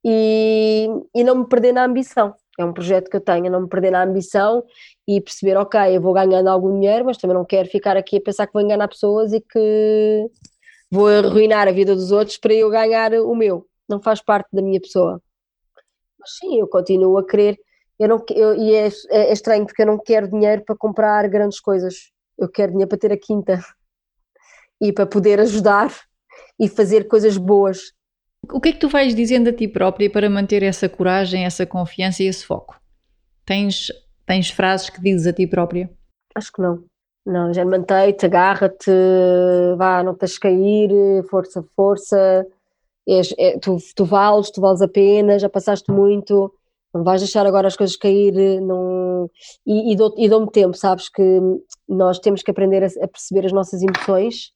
[0.05, 2.35] e, e não me perder na ambição.
[2.59, 4.63] É um projeto que eu tenho, não me perder na ambição
[5.09, 8.21] e perceber, ok, eu vou ganhando algum dinheiro, mas também não quero ficar aqui a
[8.21, 10.27] pensar que vou enganar pessoas e que
[10.91, 13.67] vou arruinar a vida dos outros para eu ganhar o meu.
[13.89, 15.21] Não faz parte da minha pessoa.
[16.19, 17.59] Mas sim, eu continuo a querer.
[18.03, 21.29] Eu não, eu, e é, é, é estranho porque eu não quero dinheiro para comprar
[21.29, 22.11] grandes coisas.
[22.39, 23.63] Eu quero dinheiro para ter a quinta
[24.81, 25.93] e para poder ajudar
[26.59, 27.93] e fazer coisas boas
[28.51, 31.65] o que é que tu vais dizendo a ti própria para manter essa coragem, essa
[31.65, 32.77] confiança e esse foco?
[33.45, 33.93] Tens,
[34.27, 35.91] tens frases que dizes a ti própria?
[36.35, 36.85] Acho que não.
[37.25, 38.91] Não, já mantei-te, agarra-te,
[39.77, 40.91] vá, não de cair,
[41.31, 42.45] força, força,
[43.07, 46.53] és, é, tu, tu vales, tu vales a pena, já passaste muito,
[46.95, 49.31] não vais deixar agora as coisas cair, não...
[49.67, 51.41] e, e dou-me dou tempo, sabes que
[51.89, 54.53] nós temos que aprender a, a perceber as nossas emoções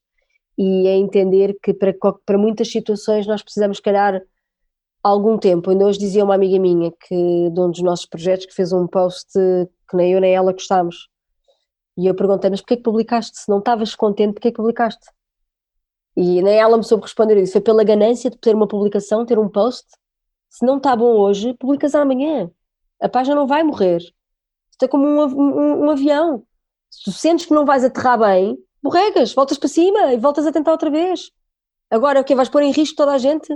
[0.58, 1.94] e é entender que para,
[2.24, 4.22] para muitas situações nós precisamos, calhar,
[5.02, 5.70] algum tempo.
[5.70, 8.86] Ainda hoje dizia uma amiga minha que de um dos nossos projetos que fez um
[8.86, 9.32] post
[9.88, 11.08] que nem eu nem ela gostámos.
[11.96, 13.38] E eu perguntei, mas porquê que publicaste?
[13.38, 15.06] Se não estavas contente, porquê que publicaste?
[16.16, 17.36] E nem ela me soube responder.
[17.36, 19.86] Disse, foi pela ganância de ter uma publicação, ter um post.
[20.56, 22.50] Se não está bom hoje, publicas amanhã.
[22.98, 23.98] A página não vai morrer.
[24.70, 26.46] Isto é como um, um, um avião.
[26.88, 30.52] Se tu sentes que não vais aterrar bem, borregas, voltas para cima e voltas a
[30.52, 31.30] tentar outra vez.
[31.90, 33.54] Agora o que vais pôr em risco toda a gente?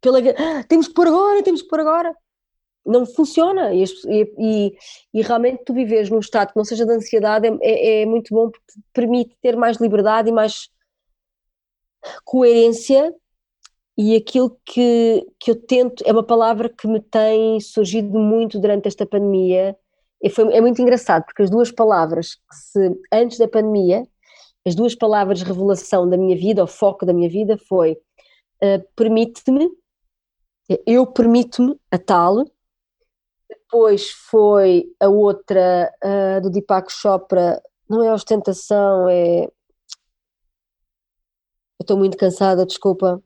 [0.00, 0.18] Pela...
[0.18, 2.16] Ah, temos que pôr agora, temos que pôr agora.
[2.86, 4.78] Não funciona e, e,
[5.12, 8.32] e, realmente tu vives num estado que não seja de ansiedade é, é, é muito
[8.32, 10.70] bom porque te permite ter mais liberdade e mais
[12.24, 13.14] coerência
[13.96, 18.86] e aquilo que, que eu tento, é uma palavra que me tem surgido muito durante
[18.86, 19.76] esta pandemia,
[20.22, 24.06] e foi, é muito engraçado, porque as duas palavras que se, antes da pandemia,
[24.66, 27.92] as duas palavras revelação da minha vida, o foco da minha vida foi
[28.62, 29.70] uh, permite-me,
[30.86, 32.44] eu permito-me a tal,
[33.48, 39.44] depois foi a outra uh, do Deepak Chopra, não é ostentação, é...
[41.78, 43.22] Eu estou muito cansada, desculpa,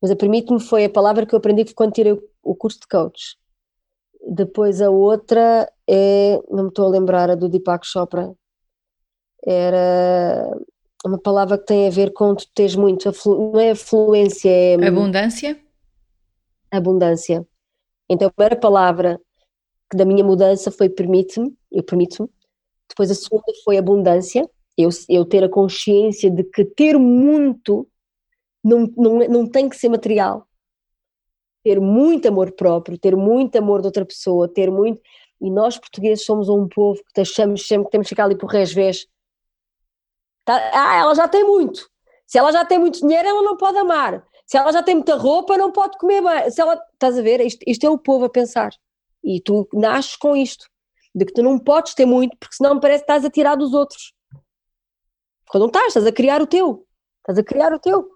[0.00, 3.36] mas a permite-me foi a palavra que eu aprendi quando tirei o curso de coach.
[4.26, 8.34] Depois a outra é, não me estou a lembrar, a do Deepak Chopra,
[9.46, 10.50] era
[11.04, 15.60] uma palavra que tem a ver com tu tens muito, não é afluência, é abundância.
[16.70, 17.46] Abundância.
[18.08, 19.20] Então a primeira palavra
[19.90, 22.28] que da minha mudança foi permite-me, eu permito-me.
[22.88, 27.86] Depois a segunda foi abundância, eu, eu ter a consciência de que ter muito
[28.64, 30.46] não, não, não tem que ser material.
[31.62, 35.00] Ter muito amor próprio, ter muito amor de outra pessoa, ter muito.
[35.40, 38.50] E nós portugueses somos um povo que achamos sempre que temos que ficar ali por
[38.50, 39.06] resvés
[40.44, 40.56] Tá?
[40.72, 41.88] Ah, ela já tem muito.
[42.26, 44.24] Se ela já tem muito dinheiro, ela não pode amar.
[44.46, 46.50] Se ela já tem muita roupa, não pode comer bem.
[46.50, 47.40] Se ela, estás a ver?
[47.40, 48.70] Isto, isto é o povo a pensar.
[49.22, 50.68] E tu nasces com isto,
[51.14, 53.72] de que tu não podes ter muito, porque senão parece que estás a tirar dos
[53.72, 54.12] outros.
[55.48, 56.86] Quando não estás, estás a criar o teu.
[57.20, 58.13] Estás a criar o teu.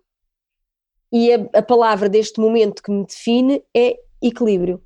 [1.13, 4.83] E a, a palavra deste momento que me define é equilíbrio.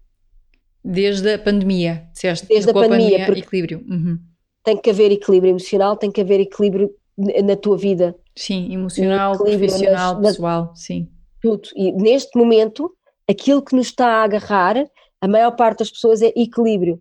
[0.85, 2.47] Desde a pandemia, disseste?
[2.47, 3.85] Desde a pandemia, pandemia equilíbrio.
[3.89, 4.19] Uhum.
[4.65, 8.17] Tem que haver equilíbrio emocional, tem que haver equilíbrio na tua vida.
[8.35, 11.09] Sim, emocional, profissional, nas, pessoal, nas, sim.
[11.41, 11.69] Tudo.
[11.77, 12.93] E neste momento,
[13.29, 14.77] aquilo que nos está a agarrar,
[15.21, 17.01] a maior parte das pessoas é equilíbrio.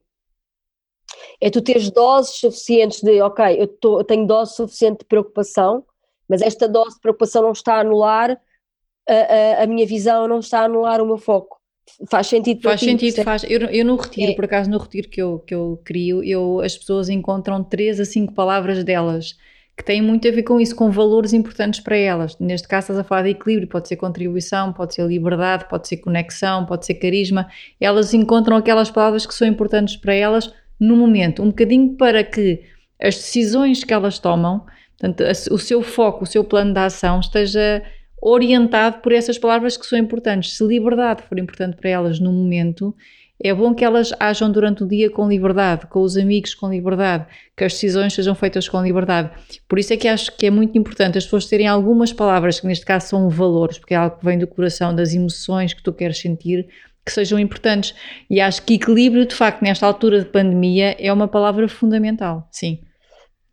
[1.40, 5.84] É tu teres doses suficientes de, ok, eu, tô, eu tenho dose suficiente de preocupação,
[6.28, 8.40] mas esta dose de preocupação não está a anular
[9.08, 11.60] a, a, a minha visão, não está a anular o meu foco.
[12.10, 13.44] Faz sentido Faz sentido, faz.
[13.44, 14.36] Eu, eu no retiro, é.
[14.36, 18.06] por acaso no retiro que eu, que eu crio, eu, as pessoas encontram três a
[18.06, 19.36] cinco palavras delas
[19.76, 22.38] que têm muito a ver com isso, com valores importantes para elas.
[22.40, 25.98] Neste caso estás a falar de equilíbrio, pode ser contribuição, pode ser liberdade, pode ser
[25.98, 27.48] conexão, pode ser carisma.
[27.80, 32.62] Elas encontram aquelas palavras que são importantes para elas no momento, um bocadinho para que
[33.02, 34.66] as decisões que elas tomam,
[34.98, 37.84] portanto, o seu foco, o seu plano de ação esteja
[38.22, 40.56] orientado por essas palavras que são importantes.
[40.56, 42.96] Se liberdade for importante para elas no momento,
[43.44, 47.26] é bom que elas ajam durante o dia com liberdade, com os amigos com liberdade,
[47.58, 49.32] que as decisões sejam feitas com liberdade.
[49.68, 52.68] Por isso é que acho que é muito importante as pessoas terem algumas palavras, que
[52.68, 55.92] neste caso são valores, porque é algo que vem do coração, das emoções que tu
[55.92, 56.68] queres sentir,
[57.04, 57.96] que sejam importantes.
[58.30, 62.80] E acho que equilíbrio, de facto, nesta altura de pandemia, é uma palavra fundamental, sim.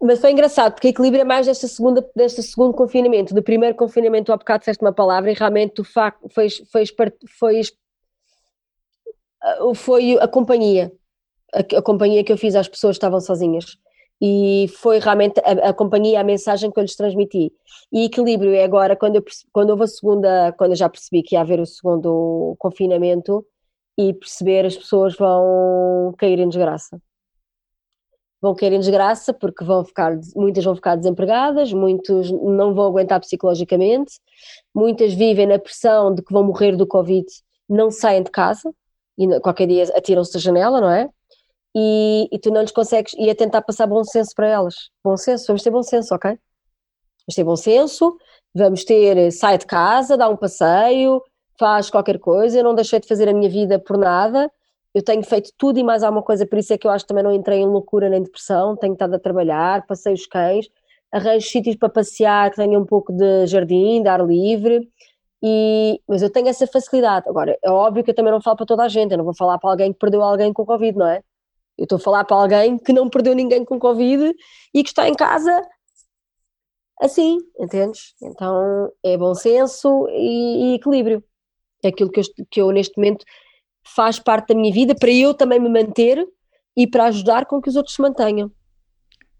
[0.00, 3.34] Mas foi engraçado, porque equilíbrio é mais desta segunda, deste segundo confinamento.
[3.34, 6.84] Do primeiro confinamento, há bocado disseste uma palavra e realmente o facto foi, foi,
[7.36, 7.62] foi,
[9.74, 10.92] foi a companhia.
[11.52, 13.76] A, a, companhia que eu fiz às pessoas que estavam sozinhas.
[14.20, 17.52] E foi realmente a, a, companhia, a mensagem que eu lhes transmiti.
[17.92, 21.34] E equilíbrio é agora, quando, eu, quando houve a segunda, quando eu já percebi que
[21.34, 23.44] ia haver o segundo confinamento
[23.96, 27.00] e perceber as pessoas vão cair em desgraça
[28.40, 33.20] vão cair em desgraça porque vão ficar, muitas vão ficar desempregadas, muitos não vão aguentar
[33.20, 34.20] psicologicamente,
[34.74, 37.26] muitas vivem na pressão de que vão morrer do Covid,
[37.68, 38.72] não saem de casa
[39.18, 41.08] e qualquer dia atiram-se da janela, não é?
[41.74, 44.74] E, e, tu não lhes consegues, e a tentar passar bom senso para elas.
[45.04, 46.30] Bom senso, vamos ter bom senso, ok?
[46.30, 48.16] Vamos ter bom senso,
[48.54, 51.22] vamos ter, sai de casa, dá um passeio,
[51.58, 54.50] faz qualquer coisa, eu não deixei de fazer a minha vida por nada,
[54.94, 57.08] eu tenho feito tudo e mais alguma coisa, por isso é que eu acho que
[57.08, 60.68] também não entrei em loucura nem depressão, tenho estado a trabalhar, passei os cães,
[61.12, 64.88] arranjo sítios para passear que tenham um pouco de jardim, de ar livre,
[65.42, 67.28] e, mas eu tenho essa facilidade.
[67.28, 69.34] Agora, é óbvio que eu também não falo para toda a gente, eu não vou
[69.34, 71.22] falar para alguém que perdeu alguém com Covid, não é?
[71.76, 74.34] Eu estou a falar para alguém que não perdeu ninguém com Covid
[74.74, 75.62] e que está em casa
[77.00, 78.14] assim, entendes?
[78.20, 81.22] Então é bom senso e, e equilíbrio.
[81.82, 83.24] É aquilo que eu, que eu neste momento
[83.94, 86.26] faz parte da minha vida para eu também me manter
[86.76, 88.50] e para ajudar com que os outros se mantenham.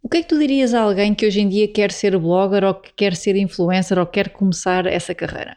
[0.03, 2.65] O que é que tu dirias a alguém que hoje em dia quer ser blogger
[2.65, 5.57] ou que quer ser influencer ou quer começar essa carreira?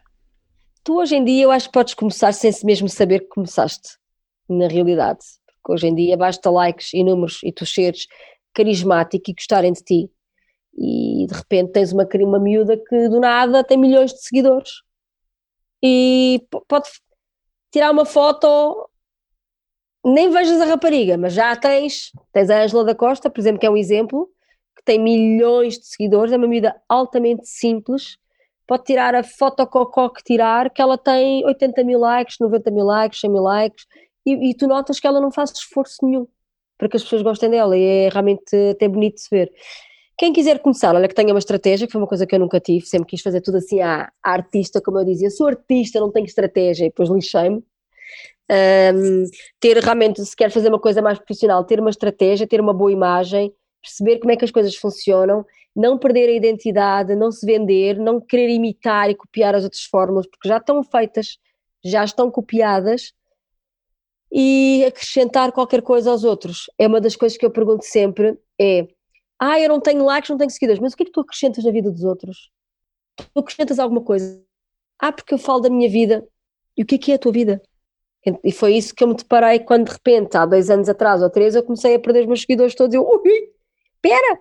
[0.83, 3.97] Tu hoje em dia eu acho que podes começar sem mesmo saber que começaste,
[4.49, 5.19] na realidade.
[5.45, 8.07] Porque hoje em dia basta likes e números e tu seres
[8.53, 10.11] carismático e gostarem de ti.
[10.75, 14.71] E de repente tens uma, uma miúda que do nada tem milhões de seguidores.
[15.83, 16.89] E pode,
[17.71, 18.89] tirar uma foto,
[20.03, 23.65] nem vejas a rapariga, mas já tens, tens a Ângela da Costa, por exemplo, que
[23.65, 24.29] é um exemplo,
[24.75, 28.17] que tem milhões de seguidores, é uma medida altamente simples,
[28.67, 32.85] pode tirar a foto cocó que tirar, que ela tem 80 mil likes, 90 mil
[32.85, 33.85] likes, 100 mil likes,
[34.25, 36.27] e, e tu notas que ela não faz esforço nenhum
[36.77, 39.51] para que as pessoas gostem dela, e é realmente até bonito de se ver.
[40.21, 42.59] Quem quiser começar, olha que tenha uma estratégia, que foi uma coisa que eu nunca
[42.59, 46.11] tive, sempre quis fazer tudo assim à, à artista, como eu dizia, sou artista, não
[46.11, 47.57] tenho estratégia, e depois lixei-me.
[47.57, 49.23] Um,
[49.59, 52.91] ter realmente, se quer fazer uma coisa mais profissional, ter uma estratégia, ter uma boa
[52.91, 55.43] imagem, perceber como é que as coisas funcionam,
[55.75, 60.27] não perder a identidade, não se vender, não querer imitar e copiar as outras fórmulas,
[60.27, 61.39] porque já estão feitas,
[61.83, 63.11] já estão copiadas,
[64.31, 66.69] e acrescentar qualquer coisa aos outros.
[66.77, 68.85] É uma das coisas que eu pergunto sempre, é
[69.43, 70.79] ah, eu não tenho likes, não tenho seguidores.
[70.79, 72.51] Mas o que é que tu acrescentas na vida dos outros?
[73.17, 74.39] Tu acrescentas alguma coisa?
[74.99, 76.27] Ah, porque eu falo da minha vida.
[76.77, 77.59] E o que é que é a tua vida?
[78.43, 81.29] E foi isso que eu me deparei quando de repente, há dois anos atrás ou
[81.31, 82.93] três, eu comecei a perder os meus seguidores todos.
[82.93, 83.51] Eu, ui,
[83.99, 84.39] pera!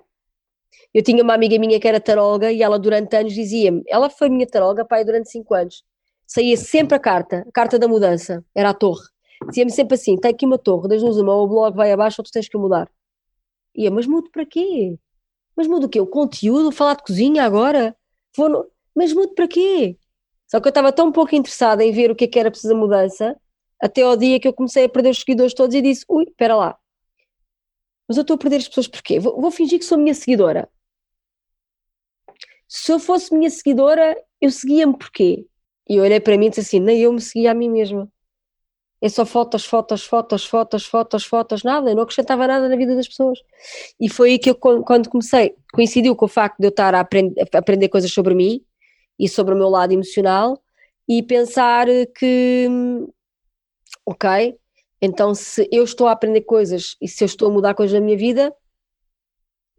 [0.93, 4.29] Eu tinha uma amiga minha que era taróloga e ela durante anos dizia-me, ela foi
[4.29, 5.83] minha taróloga, pai, durante cinco anos.
[6.27, 9.07] Saía sempre a carta, a carta da mudança, era a torre.
[9.49, 12.25] Dizia-me sempre assim: tem aqui uma torre, das duas uma, o blog vai abaixo ou
[12.25, 12.87] tu tens que mudar.
[13.75, 14.99] E eu, mas mudo para quê?
[15.57, 16.01] Mas mudo o quê?
[16.01, 16.73] O conteúdo?
[16.73, 17.97] Falar de cozinha agora?
[18.37, 18.71] Vou no...
[18.95, 19.97] Mas mudo para quê?
[20.47, 22.75] Só que eu estava tão pouco interessada em ver o que é que era preciso
[22.75, 23.37] a mudança,
[23.81, 26.57] até ao dia que eu comecei a perder os seguidores todos e disse: ui, espera
[26.57, 26.79] lá,
[28.11, 29.21] mas eu estou a perder as pessoas porquê?
[29.21, 30.69] Vou, vou fingir que sou minha seguidora.
[32.67, 35.47] Se eu fosse minha seguidora, eu seguia-me porquê?
[35.89, 38.11] E eu olhei para mim e disse assim: nem eu me seguia a mim mesma.
[39.03, 41.91] É só fotos, fotos, fotos, fotos, fotos, fotos, nada.
[41.91, 43.39] Eu não acrescentava nada na vida das pessoas.
[43.99, 47.01] E foi aí que eu, quando comecei, coincidiu com o facto de eu estar a
[47.01, 48.63] aprender, a aprender coisas sobre mim
[49.19, 50.63] e sobre o meu lado emocional
[51.09, 51.87] e pensar
[52.17, 52.69] que,
[54.05, 54.57] ok,
[55.03, 58.05] então, se eu estou a aprender coisas e se eu estou a mudar coisas na
[58.05, 58.55] minha vida,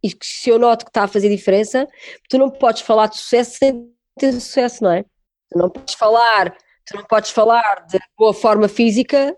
[0.03, 1.87] e se eu noto que está a fazer diferença,
[2.27, 5.03] tu não podes falar de sucesso sem ter sucesso, não é?
[5.51, 6.57] Tu não podes falar,
[6.91, 9.35] tu não podes falar de boa forma física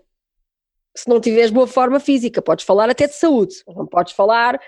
[0.96, 2.40] se não tiveres boa forma física.
[2.40, 4.60] Podes falar até de saúde, não podes falar,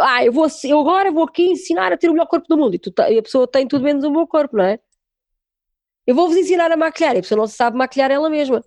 [0.00, 2.74] ah, eu vou, eu agora vou aqui ensinar a ter o melhor corpo do mundo
[2.74, 4.78] e, tu, e a pessoa tem tudo menos um bom corpo, não é?
[6.06, 8.62] Eu vou-vos ensinar a maquilhar e a pessoa não sabe maquilhar ela mesma.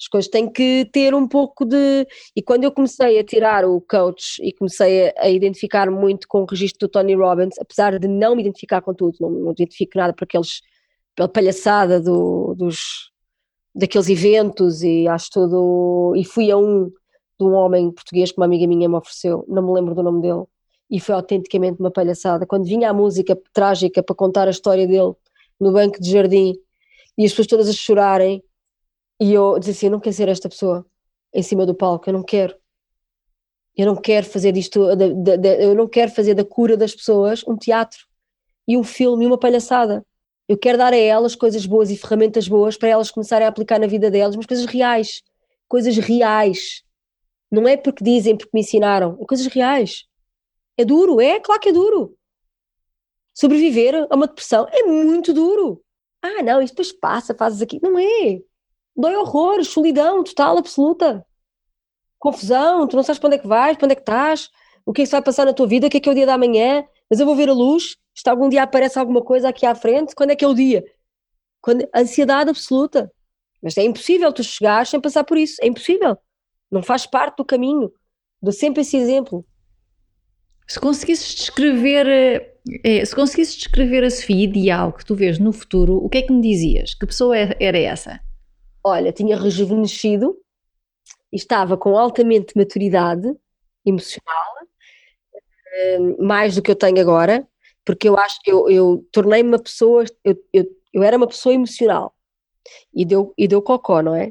[0.00, 2.06] As coisas têm que ter um pouco de.
[2.34, 6.42] E quando eu comecei a tirar o coach e comecei a, a identificar muito com
[6.42, 9.98] o registro do Tony Robbins, apesar de não me identificar com tudo, não, não identifico
[9.98, 10.62] nada por aqueles,
[11.18, 13.10] pela palhaçada do, dos,
[13.74, 16.14] daqueles eventos e acho tudo.
[16.16, 19.66] E fui a um de um homem português que uma amiga minha me ofereceu, não
[19.66, 20.44] me lembro do nome dele,
[20.88, 22.46] e foi autenticamente uma palhaçada.
[22.46, 25.12] Quando vinha a música trágica para contar a história dele
[25.58, 26.54] no banco de jardim
[27.16, 28.40] e as pessoas todas a chorarem
[29.20, 30.86] e eu disse assim: eu não quero ser esta pessoa
[31.34, 32.54] em cima do palco, eu não quero.
[33.76, 37.98] Eu não quero fazer isto, eu não quero fazer da cura das pessoas um teatro
[38.68, 40.04] e um filme e uma palhaçada.
[40.48, 43.78] Eu quero dar a elas coisas boas e ferramentas boas para elas começarem a aplicar
[43.78, 45.22] na vida delas, mas coisas reais.
[45.68, 46.82] Coisas reais.
[47.50, 50.04] Não é porque dizem, porque me ensinaram, é coisas reais.
[50.76, 52.16] É duro, é, claro que é duro.
[53.34, 55.82] Sobreviver a uma depressão é muito duro.
[56.22, 57.78] Ah, não, isso depois passa, fazes aqui.
[57.82, 58.40] Não é
[58.98, 61.24] dói horror, solidão total, absoluta.
[62.18, 64.50] Confusão, tu não sabes para onde é que vais, para onde é que estás,
[64.84, 66.14] o que é que vai passar na tua vida, o que é que é o
[66.14, 69.48] dia da manhã, mas eu vou ver a luz, se algum dia aparece alguma coisa
[69.48, 70.84] aqui à frente, quando é que é o dia?
[71.60, 73.10] Quando, ansiedade absoluta.
[73.62, 76.16] Mas é impossível tu chegares sem passar por isso, é impossível.
[76.70, 77.92] Não faz parte do caminho.
[78.40, 79.44] Dou sempre esse exemplo.
[80.66, 82.54] Se conseguisses descrever, eh,
[82.84, 86.22] eh, se conseguisses descrever a Sofia ideal que tu vês no futuro, o que é
[86.22, 86.94] que me dizias?
[86.94, 88.20] Que pessoa é, era essa?
[88.88, 90.36] olha, tinha rejuvenescido
[91.32, 93.28] e estava com altamente maturidade
[93.84, 94.54] emocional,
[96.00, 97.46] hum, mais do que eu tenho agora,
[97.88, 102.14] porque eu acho eu, eu tornei-me uma pessoa, eu, eu, eu era uma pessoa emocional
[102.94, 104.30] e deu, e deu cocó, não é?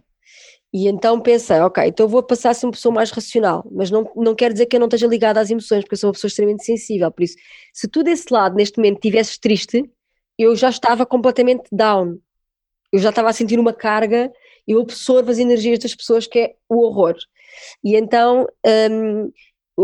[0.71, 4.11] E então pensei, ok, então vou passar a ser uma pessoa mais racional, mas não,
[4.15, 6.29] não quer dizer que eu não esteja ligada às emoções, porque eu sou uma pessoa
[6.29, 7.35] extremamente sensível, por isso,
[7.73, 9.89] se tu desse lado, neste momento, estivesses triste,
[10.37, 12.19] eu já estava completamente down,
[12.91, 14.31] eu já estava a sentir uma carga,
[14.67, 17.15] eu absorvo as energias das pessoas, que é o horror.
[17.83, 18.45] E então
[18.91, 19.31] um,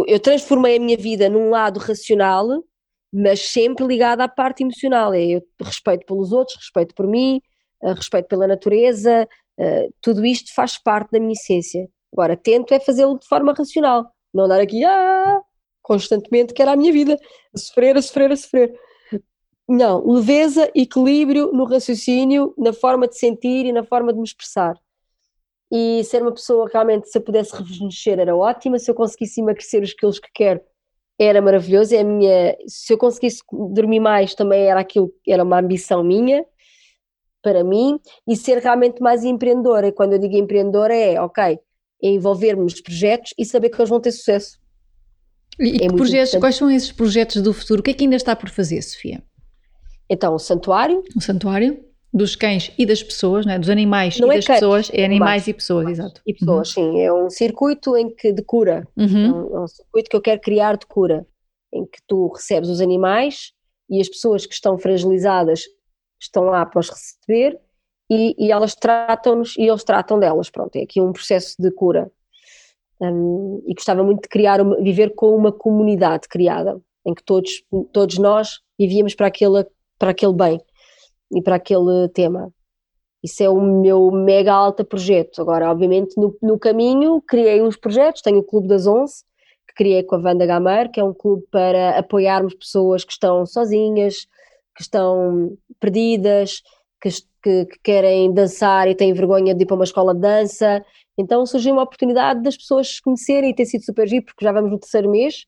[0.07, 2.63] eu transformei a minha vida num lado racional,
[3.13, 5.13] mas sempre ligada à parte emocional.
[5.13, 7.39] É respeito pelos outros, respeito por mim,
[7.83, 9.27] uh, respeito pela natureza,
[9.59, 11.87] uh, tudo isto faz parte da minha essência.
[12.11, 15.41] Agora, tento é fazê-lo de forma racional, não andar aqui ah,
[15.81, 17.19] constantemente, que era a minha vida,
[17.53, 18.73] a sofrer, a sofrer, a sofrer.
[19.67, 24.75] Não, leveza, equilíbrio no raciocínio, na forma de sentir e na forma de me expressar.
[25.71, 28.77] E ser uma pessoa realmente, se eu pudesse rejuvenescer, era ótima.
[28.77, 30.61] Se eu conseguisse emagrecer os quilos que quero,
[31.19, 31.93] era maravilhoso.
[31.95, 33.41] É a minha, se eu conseguisse
[33.73, 36.45] dormir mais, também era aquilo, era uma ambição minha
[37.41, 37.99] para mim.
[38.27, 39.87] E ser realmente mais empreendedora.
[39.87, 41.59] E quando eu digo empreendedora, é ok,
[42.03, 44.59] é envolver-me nos projetos e saber que eles vão ter sucesso.
[45.59, 47.81] E, é projetos, quais são esses projetos do futuro?
[47.81, 49.23] O que é que ainda está por fazer, Sofia?
[50.09, 51.03] Então, o santuário.
[51.15, 53.57] O santuário dos cães e das pessoas, né?
[53.57, 56.21] dos animais não e é das cães, pessoas, é animais e pessoas, exato.
[56.27, 56.93] E pessoas, uhum.
[56.93, 57.01] sim.
[57.01, 58.87] É um circuito em que de cura.
[58.95, 59.25] Uhum.
[59.25, 61.25] É, um, é um circuito que eu quero criar de cura,
[61.73, 63.51] em que tu recebes os animais
[63.89, 65.63] e as pessoas que estão fragilizadas
[66.21, 67.59] estão lá para os receber
[68.09, 70.51] e, e elas tratam-nos e eles tratam delas.
[70.51, 72.11] Pronto, é aqui um processo de cura.
[73.01, 77.63] Um, e gostava muito de criar, uma, viver com uma comunidade criada, em que todos,
[77.91, 79.65] todos nós vivíamos para aquele
[79.97, 80.61] para aquele bem
[81.35, 82.51] e para aquele tema.
[83.23, 85.41] Isso é o meu mega alta projeto.
[85.41, 89.23] Agora, obviamente, no, no caminho criei uns projetos, tenho o Clube das Onze,
[89.67, 93.45] que criei com a Wanda Gamer, que é um clube para apoiarmos pessoas que estão
[93.45, 94.27] sozinhas,
[94.75, 96.61] que estão perdidas,
[97.01, 97.09] que,
[97.41, 100.83] que, que, querem dançar e têm vergonha de ir para uma escola de dança.
[101.17, 104.51] Então surgiu uma oportunidade das pessoas se conhecerem e ter sido super giro, porque já
[104.51, 105.45] vamos no terceiro mês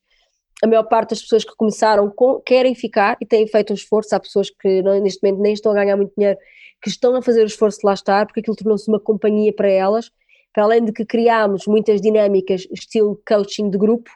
[0.63, 4.15] a maior parte das pessoas que começaram com, querem ficar e têm feito um esforço.
[4.15, 6.37] Há pessoas que neste momento nem estão a ganhar muito dinheiro,
[6.81, 9.69] que estão a fazer o esforço de lá estar, porque aquilo tornou-se uma companhia para
[9.69, 10.11] elas.
[10.53, 14.09] Para além de que criámos muitas dinâmicas, estilo coaching de grupo,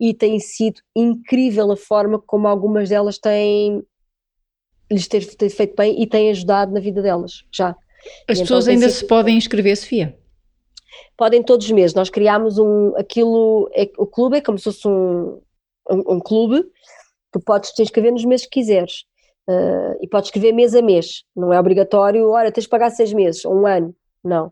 [0.00, 3.82] e tem sido incrível a forma como algumas delas têm
[4.90, 7.76] lhes ter, ter feito bem e têm ajudado na vida delas, já.
[8.28, 10.18] As e pessoas então, ainda se podem inscrever, Sofia?
[11.16, 11.94] Podem todos os meses.
[11.94, 15.40] Nós criámos um, aquilo, é, o clube é como se fosse um,
[15.90, 16.64] um, um clube,
[17.32, 19.04] tu podes te inscrever nos meses que quiseres.
[19.46, 23.12] Uh, e podes escrever mês a mês, não é obrigatório, olha, tens de pagar seis
[23.12, 24.50] meses, um ano, não.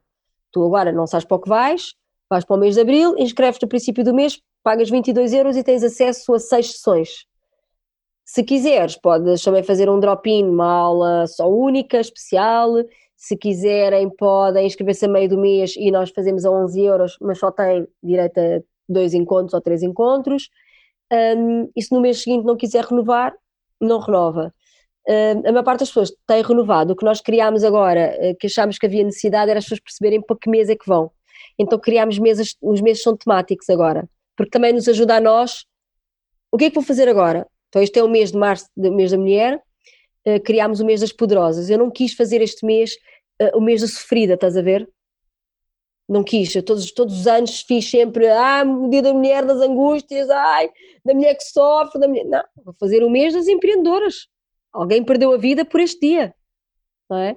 [0.51, 1.95] Tu agora não sabes para o que vais,
[2.29, 5.65] vais para o mês de abril, inscreves-te no princípio do mês, pagas 22 euros e
[5.65, 7.27] tens acesso a seis sessões.
[8.25, 12.73] Se quiseres, podes também fazer um drop-in, uma aula só única, especial.
[13.17, 17.39] Se quiserem, podem inscrever-se a meio do mês e nós fazemos a 11 euros, mas
[17.39, 20.49] só tem direito a dois encontros ou três encontros.
[21.13, 23.35] Um, e se no mês seguinte não quiser renovar,
[23.81, 24.55] não renova.
[25.45, 26.93] A maior parte das pessoas tem renovado.
[26.93, 30.23] O que nós criámos agora, eh, que achámos que havia necessidade, era as pessoas perceberem
[30.23, 31.11] para que mês é que vão.
[31.59, 35.65] Então criámos mesas, os meses são temáticos agora, porque também nos ajuda a nós.
[36.51, 37.47] O que é que vou fazer agora?
[37.69, 39.61] Então este é o mês de março, o mês da mulher,
[40.27, 41.69] uh, criámos o mês das poderosas.
[41.69, 42.95] Eu não quis fazer este mês
[43.41, 44.89] uh, o mês da sofrida, estás a ver?
[46.09, 49.61] Não quis, eu todos, todos os anos fiz sempre, ah, o dia da mulher das
[49.61, 50.71] angústias, ai,
[51.05, 52.25] da mulher que sofre, da mulher.
[52.25, 54.27] Não, vou fazer o mês das empreendedoras.
[54.73, 56.35] Alguém perdeu a vida por este dia,
[57.09, 57.37] não é?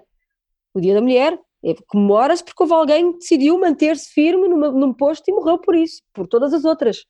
[0.74, 4.94] O dia da mulher, é, comemora-se porque houve alguém que decidiu manter-se firme numa, num
[4.94, 7.06] posto e morreu por isso, por todas as outras.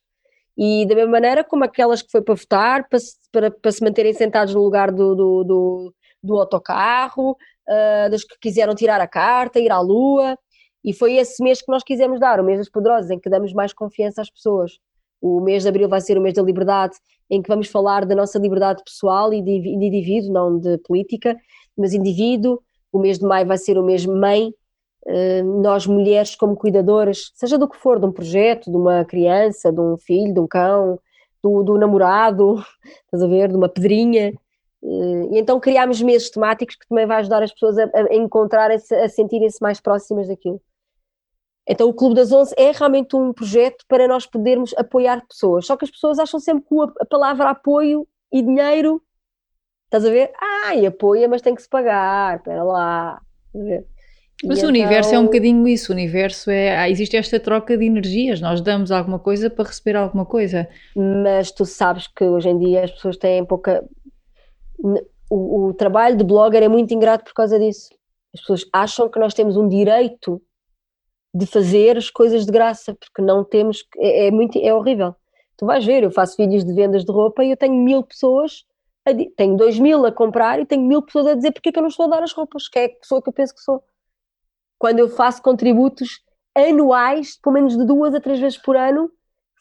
[0.56, 2.98] E da mesma maneira como aquelas que foi para votar, para,
[3.30, 8.38] para, para se manterem sentados no lugar do, do, do, do autocarro, uh, das que
[8.40, 10.38] quiseram tirar a carta, ir à lua,
[10.86, 13.52] e foi esse mês que nós quisemos dar, o mês das poderosas, em que damos
[13.52, 14.78] mais confiança às pessoas.
[15.20, 16.94] O mês de abril vai ser o mês da liberdade,
[17.28, 21.36] em que vamos falar da nossa liberdade pessoal e de, indivíduo, não de política,
[21.76, 22.60] mas indivíduo.
[22.92, 24.54] O mês de maio vai ser o mês mãe,
[25.06, 29.72] uh, nós mulheres como cuidadoras, seja do que for, de um projeto, de uma criança,
[29.72, 31.00] de um filho, de um cão,
[31.42, 32.62] do, do namorado,
[33.06, 34.32] estás a ver, de uma pedrinha.
[34.80, 38.94] Uh, e então criámos meses temáticos que também vai ajudar as pessoas a, a encontrarem-se,
[38.94, 40.60] a sentirem-se mais próximas daquilo.
[41.68, 45.66] Então o Clube das Onze é realmente um projeto para nós podermos apoiar pessoas.
[45.66, 49.02] Só que as pessoas acham sempre que a palavra apoio e dinheiro,
[49.86, 50.30] estás a ver?
[50.40, 53.20] Ah, e apoia, mas tem que se pagar, espera lá.
[54.44, 54.68] Mas o então...
[54.68, 58.60] universo é um bocadinho isso, o universo é, ah, existe esta troca de energias, nós
[58.60, 60.68] damos alguma coisa para receber alguma coisa.
[60.94, 63.84] Mas tu sabes que hoje em dia as pessoas têm pouca...
[65.28, 67.88] O, o trabalho de blogger é muito ingrato por causa disso.
[68.32, 70.40] As pessoas acham que nós temos um direito
[71.36, 75.14] de fazer as coisas de graça, porque não temos, é, é, muito, é horrível.
[75.56, 78.64] Tu vais ver, eu faço vídeos de vendas de roupa e eu tenho mil pessoas,
[79.06, 81.78] a, tenho dois mil a comprar e tenho mil pessoas a dizer porque é que
[81.78, 83.60] eu não estou a dar as roupas, que é a pessoa que eu penso que
[83.60, 83.84] sou.
[84.78, 86.22] Quando eu faço contributos
[86.54, 89.10] anuais, pelo menos de duas a três vezes por ano,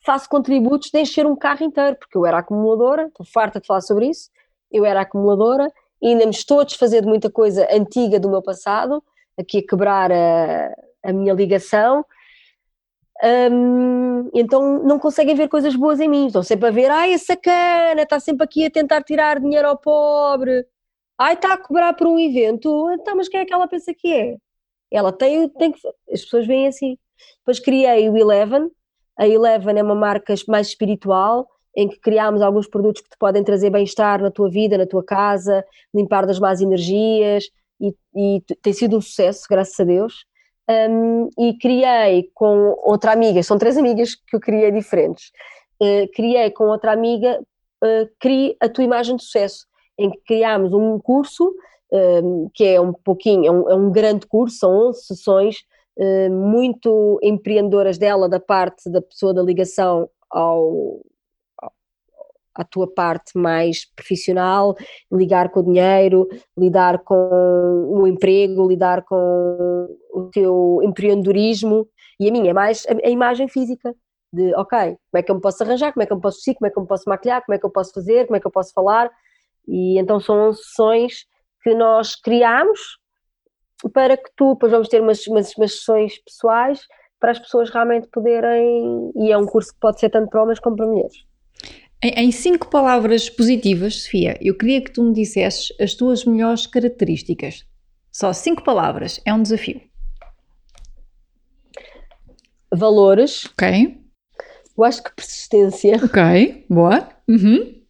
[0.06, 3.82] faço contributos de encher um carro inteiro, porque eu era acumuladora, estou farta de falar
[3.82, 4.30] sobre isso,
[4.72, 5.70] eu era acumuladora
[6.02, 9.04] e ainda me estou a desfazer de muita coisa antiga do meu passado,
[9.38, 10.74] aqui a quebrar a,
[11.06, 12.06] a minha ligação.
[13.24, 17.18] Um, então não conseguem ver coisas boas em mim, estão sempre a ver, ai, é
[17.18, 20.66] sacana, está sempre aqui a tentar tirar dinheiro ao pobre,
[21.18, 24.12] ai, está a cobrar por um evento, então, mas quem é que ela pensa que
[24.12, 24.36] é?
[24.92, 25.80] Ela tem, tem que.
[26.12, 26.98] As pessoas veem assim.
[27.40, 28.70] Depois criei o Eleven,
[29.18, 33.44] a Eleven é uma marca mais espiritual, em que criámos alguns produtos que te podem
[33.44, 37.46] trazer bem-estar na tua vida, na tua casa, limpar das más energias,
[37.80, 40.26] e, e tem sido um sucesso, graças a Deus
[40.70, 45.32] um, e criei com outra amiga, são três amigas que eu criei diferentes,
[45.82, 47.40] uh, criei com outra amiga,
[47.84, 49.66] uh, Crie a tua imagem de sucesso,
[49.98, 51.54] em que criámos um curso,
[51.92, 55.58] um, que é um pouquinho, é um, é um, grande curso, são 11 sessões,
[55.98, 61.00] uh, muito empreendedoras dela, da parte da pessoa da ligação ao,
[62.56, 64.76] à tua parte mais profissional,
[65.12, 66.28] lidar com o dinheiro,
[66.58, 71.88] lidar com o emprego, lidar com o teu empreendedorismo
[72.20, 73.94] e a minha é mais a, a imagem física
[74.32, 76.38] de ok, como é que eu me posso arranjar, como é que eu me posso
[76.38, 78.38] vestir, como é que eu me posso maquilhar, como é que eu posso fazer, como
[78.38, 79.10] é que eu posso falar
[79.68, 81.26] e então são sessões
[81.64, 82.80] que nós criamos
[83.94, 86.88] para que tu, depois vamos ter umas, umas, umas sessões pessoais
[87.20, 90.60] para as pessoas realmente poderem, e é um curso que pode ser tanto para homens
[90.60, 91.26] como para mulheres.
[92.04, 97.66] Em, cinco palavras positivas, Sofia, eu queria que tu me dissesses as tuas melhores características.
[98.12, 99.82] Só cinco palavras, é um desafio.
[102.74, 103.46] Valores.
[103.46, 103.98] Ok.
[104.78, 105.96] Eu acho que persistência.
[106.04, 107.10] Ok, boa.
[107.28, 107.82] Uhum.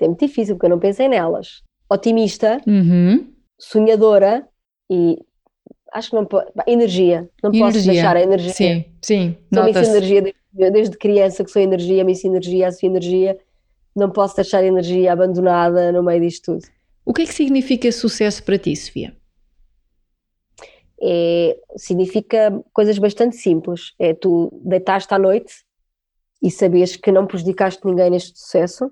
[0.00, 1.62] É muito difícil porque eu não pensei nelas.
[1.88, 3.32] Otimista, Uhum.
[3.58, 4.46] sonhadora
[4.90, 5.16] e
[5.92, 6.50] acho que não pode.
[6.66, 7.30] Energia.
[7.42, 7.92] Não posso Energia.
[7.92, 8.52] deixar a energia.
[8.52, 9.36] Sim, sim.
[9.50, 9.90] Nota-se.
[9.90, 13.38] Energia desde, desde criança que sou energia, Miss Energia, sou energia.
[13.94, 16.66] Não posso deixar a energia abandonada no meio disto tudo.
[17.04, 19.14] O que é que significa sucesso para ti, Sofia?
[21.02, 23.92] É, significa coisas bastante simples.
[23.98, 25.52] É tu deitaste à noite
[26.42, 28.90] e sabias que não prejudicaste ninguém neste sucesso,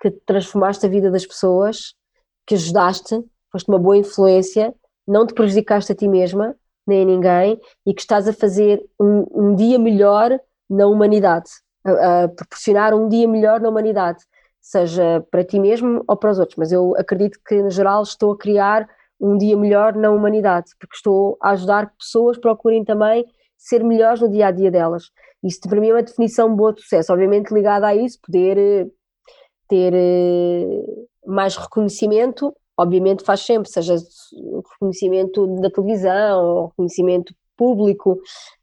[0.00, 1.94] que transformaste a vida das pessoas,
[2.46, 4.74] que ajudaste, foste uma boa influência,
[5.06, 9.26] não te prejudicaste a ti mesma, nem a ninguém, e que estás a fazer um,
[9.32, 10.38] um dia melhor
[10.68, 11.50] na humanidade,
[11.84, 14.18] a, a proporcionar um dia melhor na humanidade,
[14.60, 16.56] seja para ti mesmo ou para os outros.
[16.56, 18.88] Mas eu acredito que, no geral, estou a criar
[19.20, 23.24] um dia melhor na humanidade, porque estou a ajudar que pessoas procurem também
[23.56, 25.10] ser melhores no dia a dia delas.
[25.42, 28.86] Isso para mim é uma definição boa de sucesso, obviamente ligada a isso, poder eh,
[29.68, 30.82] ter eh,
[31.24, 33.96] mais reconhecimento, obviamente faz sempre, seja
[34.72, 38.20] reconhecimento da televisão, ou reconhecimento público,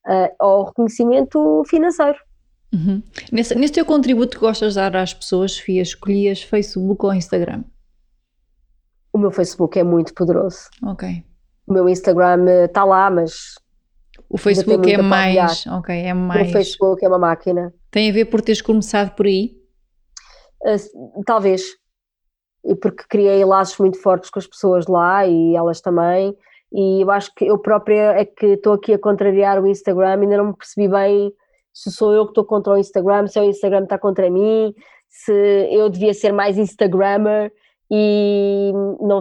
[0.08, 2.18] eh, ou reconhecimento financeiro.
[2.74, 3.04] Uhum.
[3.32, 7.64] Nesse, nesse teu contributo que gostas de dar às pessoas, Sofia, escolhias Facebook ou Instagram?
[9.12, 10.70] O meu Facebook é muito poderoso.
[10.84, 11.24] Ok.
[11.68, 13.56] O meu Instagram está lá, mas
[14.28, 15.68] O Facebook é mais.
[15.68, 16.52] Ok, é o mais.
[16.52, 17.72] Facebook é uma máquina.
[17.92, 19.56] Tem a ver por teres começado por aí?
[20.64, 21.62] Uh, talvez,
[22.82, 26.36] porque criei laços muito fortes com as pessoas lá e elas também,
[26.74, 30.38] e eu acho que eu própria é que estou aqui a contrariar o Instagram, ainda
[30.38, 31.32] não me percebi bem
[31.72, 34.74] se sou eu que estou contra o Instagram, se é o Instagram está contra mim,
[35.10, 35.34] se
[35.72, 37.52] eu devia ser mais Instagrammer
[37.92, 39.20] e não,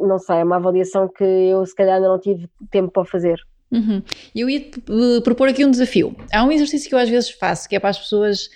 [0.00, 3.38] não sei, é uma avaliação que eu se calhar ainda não tive tempo para fazer.
[3.70, 4.02] Uhum.
[4.34, 6.14] Eu ia te uh, propor aqui um desafio.
[6.32, 8.48] Há um exercício que eu às vezes faço, que é para as pessoas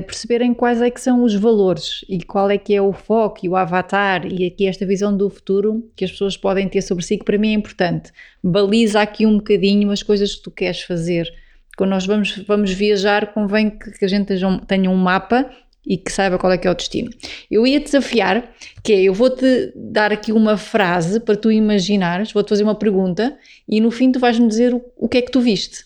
[0.00, 3.48] perceberem quais é que são os valores e qual é que é o foco e
[3.48, 7.16] o avatar e aqui esta visão do futuro que as pessoas podem ter sobre si,
[7.16, 8.10] que para mim é importante.
[8.42, 11.32] Baliza aqui um bocadinho as coisas que tu queres fazer.
[11.76, 15.48] Quando nós vamos, vamos viajar, convém que, que a gente tenha um, tenha um mapa
[15.86, 17.10] e que saiba qual é que é o destino.
[17.48, 22.48] Eu ia desafiar, que é, eu vou-te dar aqui uma frase para tu imaginares, vou-te
[22.48, 25.40] fazer uma pergunta e no fim tu vais-me dizer o, o que é que tu
[25.40, 25.84] viste.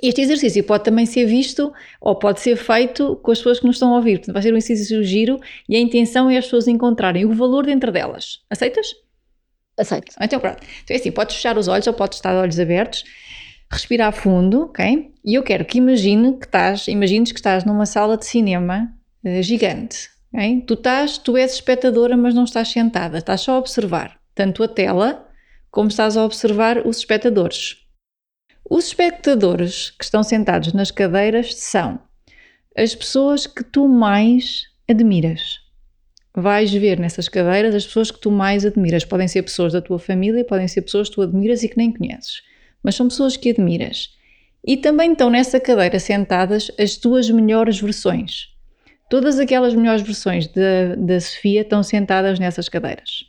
[0.00, 3.76] Este exercício pode também ser visto ou pode ser feito com as pessoas que nos
[3.76, 4.18] estão a ouvir.
[4.18, 7.66] Portanto, vai ser um exercício giro e a intenção é as pessoas encontrarem o valor
[7.66, 8.40] dentro delas.
[8.48, 8.94] Aceitas?
[9.76, 10.14] Aceito.
[10.20, 10.62] Então pronto.
[10.84, 13.04] Então é assim, podes fechar os olhos ou podes estar de olhos abertos,
[13.70, 15.12] respirar fundo, ok?
[15.24, 18.92] E eu quero que imagine que estás, imagines que estás numa sala de cinema
[19.24, 20.64] uh, gigante, ok?
[20.66, 24.68] Tu estás, tu és espectadora, mas não estás sentada, estás só a observar tanto a
[24.68, 25.28] tela
[25.70, 27.87] como estás a observar os espectadores.
[28.70, 31.98] Os espectadores que estão sentados nas cadeiras são
[32.76, 35.60] as pessoas que tu mais admiras.
[36.34, 39.06] Vais ver nessas cadeiras as pessoas que tu mais admiras.
[39.06, 41.90] Podem ser pessoas da tua família, podem ser pessoas que tu admiras e que nem
[41.90, 42.42] conheces,
[42.82, 44.10] mas são pessoas que admiras.
[44.62, 48.48] E também estão nessa cadeira sentadas as tuas melhores versões.
[49.08, 53.24] Todas aquelas melhores versões da, Sofia estão sentadas nessas cadeiras.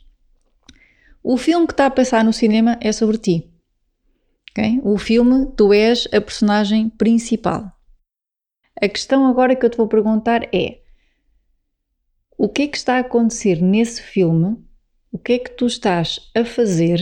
[1.24, 3.50] O filme que está a passar no cinema é sobre ti.
[4.60, 4.82] Okay?
[4.84, 7.72] O filme, tu és a personagem principal.
[8.82, 10.80] A questão agora que eu te vou perguntar é:
[12.38, 14.58] o que é que está a acontecer nesse filme?
[15.12, 17.02] O que é que tu estás a fazer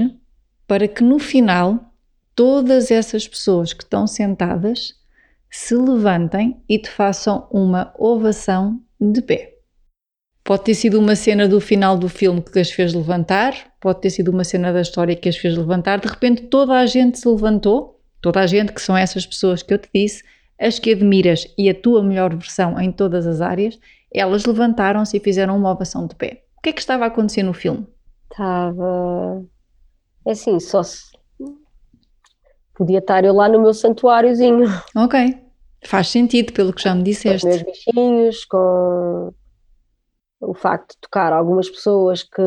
[0.68, 1.94] para que no final
[2.36, 4.96] todas essas pessoas que estão sentadas
[5.50, 9.56] se levantem e te façam uma ovação de pé?
[10.44, 14.10] Pode ter sido uma cena do final do filme que as fez levantar, pode ter
[14.10, 16.02] sido uma cena da história que as fez levantar.
[16.02, 19.74] De repente, toda a gente se levantou, toda a gente, que são essas pessoas que
[19.74, 20.26] eu te disse,
[20.60, 23.80] as que admiras e a tua melhor versão em todas as áreas,
[24.14, 26.44] elas levantaram-se e fizeram uma ovação de pé.
[26.58, 27.88] O que é que estava a acontecer no filme?
[28.30, 29.42] Estava.
[30.26, 31.04] É assim, só se.
[32.76, 34.66] Podia estar eu lá no meu santuáriozinho.
[34.98, 35.38] Ok,
[35.86, 37.48] faz sentido pelo que já me Com os disseste.
[37.48, 39.34] meus bichinhos, com
[40.42, 42.42] o facto de tocar algumas pessoas que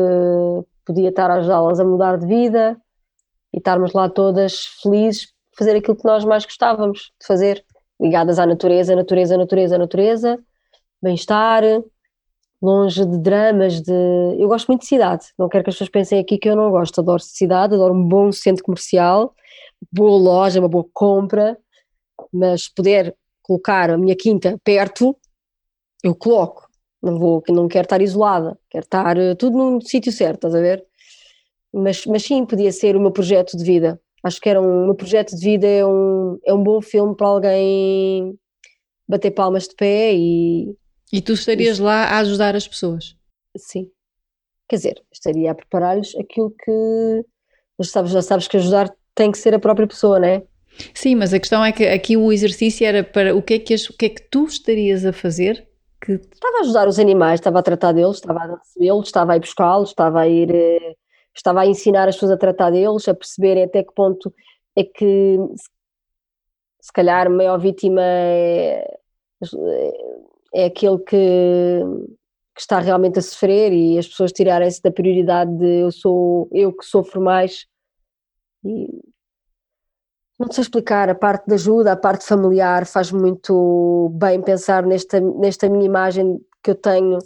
[0.91, 2.77] podia estar a ajudá-las a mudar de vida
[3.53, 7.63] e estarmos lá todas felizes, fazer aquilo que nós mais gostávamos de fazer,
[7.99, 10.39] ligadas à natureza, natureza, natureza, natureza,
[11.01, 11.63] bem-estar,
[12.61, 13.93] longe de dramas, de...
[14.37, 16.69] Eu gosto muito de cidade, não quero que as pessoas pensem aqui que eu não
[16.71, 19.33] gosto, adoro cidade, adoro um bom centro comercial,
[19.91, 21.57] boa loja, uma boa compra,
[22.33, 25.15] mas poder colocar a minha quinta perto,
[26.03, 26.69] eu coloco.
[27.01, 30.61] Não vou, não quero estar isolada, quero estar eh, tudo num sítio certo, estás a
[30.61, 30.85] ver?
[31.73, 33.99] Mas, mas sim, podia ser o meu projeto de vida.
[34.23, 37.15] Acho que era um, o meu projeto de vida é um, é um bom filme
[37.15, 38.37] para alguém
[39.07, 40.75] bater palmas de pé e,
[41.11, 41.83] E tu estarias Isso.
[41.83, 43.15] lá a ajudar as pessoas?
[43.57, 43.89] Sim.
[44.69, 47.25] Quer dizer, estaria a preparar-lhes aquilo que.
[47.77, 50.43] Mas sabes, já sabes que ajudar tem que ser a própria pessoa, não é?
[50.93, 53.75] Sim, mas a questão é que aqui o exercício era para o que é que,
[53.75, 55.67] o que, é que tu estarias a fazer
[56.01, 56.13] que...
[56.13, 59.39] Estava a ajudar os animais, estava a tratar deles, estava a recebê-los, estava a ir
[59.39, 60.95] buscá-los, estava a ir, eh,
[61.35, 64.33] estava a ensinar as pessoas a tratar deles, a perceberem até que ponto
[64.75, 65.37] é que
[66.81, 68.97] se calhar a maior vítima é,
[70.53, 71.15] é aquele que,
[72.55, 76.73] que está realmente a sofrer e as pessoas tirarem-se da prioridade de eu sou eu
[76.73, 77.67] que sofro mais.
[78.65, 78.87] E
[80.41, 85.19] não sei explicar, a parte da ajuda, a parte familiar faz muito bem pensar nesta,
[85.19, 87.17] nesta minha imagem que eu tenho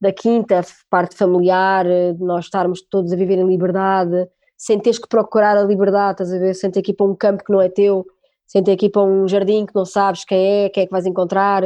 [0.00, 5.08] da quinta, parte familiar, de nós estarmos todos a viver em liberdade, sem teres que
[5.08, 6.54] procurar a liberdade, estás a ver?
[6.54, 8.06] Sem ter para um campo que não é teu,
[8.46, 11.62] sem ter para um jardim que não sabes quem é, quem é que vais encontrar.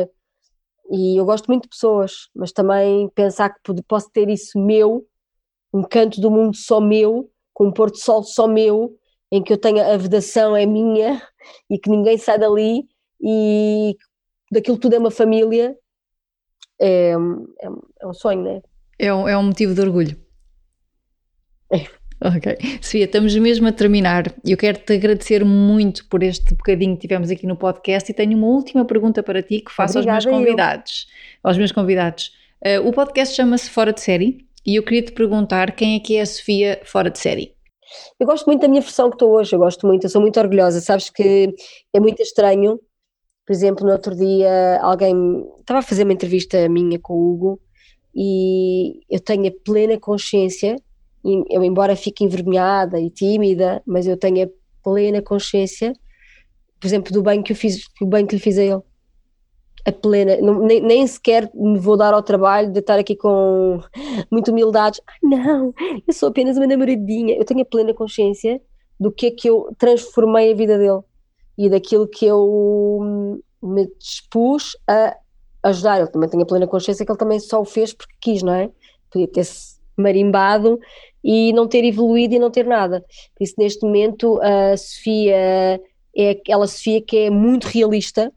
[0.90, 5.06] E eu gosto muito de pessoas, mas também pensar que posso ter isso meu,
[5.72, 8.94] um canto do mundo só meu, com um pôr do sol só meu,
[9.32, 11.20] em que eu tenho a vedação é minha
[11.70, 12.84] e que ninguém sai dali
[13.18, 13.96] e
[14.50, 15.74] daquilo tudo é uma família,
[16.78, 17.68] é, é,
[18.02, 18.62] é um sonho, não é?
[18.98, 20.16] É um, é um motivo de orgulho.
[21.72, 21.86] É.
[22.24, 22.56] Ok.
[22.80, 24.32] Sofia, estamos mesmo a terminar.
[24.44, 28.36] Eu quero te agradecer muito por este bocadinho que tivemos aqui no podcast e tenho
[28.36, 31.06] uma última pergunta para ti que faço Obrigada aos meus convidados.
[31.42, 31.48] Eu.
[31.48, 32.32] Aos meus convidados.
[32.64, 36.16] Uh, o podcast chama-se Fora de Série e eu queria te perguntar quem é que
[36.16, 37.51] é a Sofia fora de série.
[38.18, 40.38] Eu gosto muito da minha versão que estou hoje, eu gosto muito, eu sou muito
[40.38, 40.80] orgulhosa.
[40.80, 41.54] Sabes que
[41.92, 42.78] é muito estranho,
[43.46, 47.60] por exemplo, no outro dia alguém estava a fazer uma entrevista minha com o Hugo
[48.14, 50.76] e eu tenho a plena consciência,
[51.24, 54.50] eu embora fique envergonhada e tímida, mas eu tenho a
[54.82, 55.92] plena consciência,
[56.80, 58.82] por exemplo, do bem que eu fiz, do bem que lhe fiz a ele
[59.84, 63.80] a plena, não, nem, nem, sequer me vou dar ao trabalho de estar aqui com
[64.30, 65.00] muita humildade.
[65.06, 65.74] Ah, não,
[66.06, 67.36] eu sou apenas uma namoradinha.
[67.36, 68.60] Eu tenho a plena consciência
[68.98, 71.00] do que é que eu transformei a vida dele
[71.58, 75.16] e daquilo que eu me dispus a
[75.64, 75.98] ajudar.
[75.98, 78.54] Ele também tem a plena consciência que ele também só o fez porque quis, não
[78.54, 78.70] é?
[79.10, 80.78] Podia ter-se marimbado
[81.24, 83.04] e não ter evoluído e não ter nada.
[83.36, 85.80] Por isso, neste momento, a Sofia
[86.16, 88.32] é aquela Sofia que é muito realista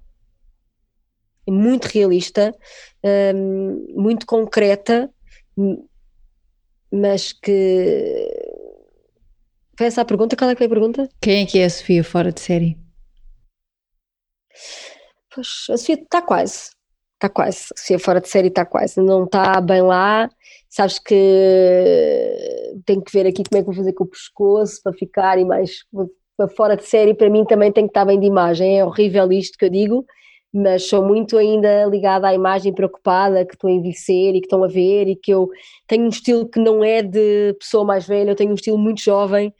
[1.51, 2.53] muito realista,
[3.03, 5.09] um, muito concreta,
[6.91, 8.29] mas que.
[9.77, 10.35] Foi essa a pergunta?
[10.35, 11.09] Qual é que foi a pergunta?
[11.21, 12.77] Quem é que é a Sofia fora de série?
[15.33, 16.69] Pois, a Sofia está quase.
[17.15, 17.67] Está quase.
[17.75, 19.01] A Sofia fora de série está quase.
[19.01, 20.29] Não está bem lá.
[20.69, 21.15] Sabes que
[22.85, 25.45] tenho que ver aqui como é que vou fazer com o pescoço para ficar e
[25.45, 25.83] mais
[26.37, 27.13] para fora de série.
[27.13, 28.79] Para mim também tem que estar bem de imagem.
[28.79, 30.05] É horrível isto que eu digo
[30.55, 34.63] mas sou muito ainda ligada à imagem preocupada que estou a envelhecer e que estão
[34.63, 35.49] a ver e que eu
[35.85, 39.01] tenho um estilo que não é de pessoa mais velha, eu tenho um estilo muito
[39.01, 39.53] jovem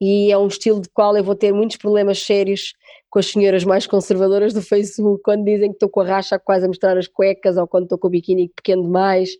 [0.00, 2.72] e é um estilo de qual eu vou ter muitos problemas sérios
[3.10, 6.64] com as senhoras mais conservadoras do Facebook quando dizem que estou com a racha quase
[6.64, 9.30] a mostrar as cuecas ou quando estou com o biquíni pequeno demais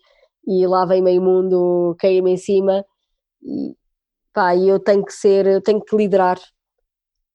[0.46, 2.84] e lá vem meio mundo cair-me em cima
[3.42, 3.74] e
[4.34, 6.38] pá, eu tenho que ser, eu tenho que liderar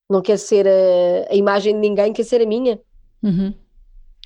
[0.07, 2.79] não quer ser a, a imagem de ninguém, quer ser a minha
[3.23, 3.62] uhum.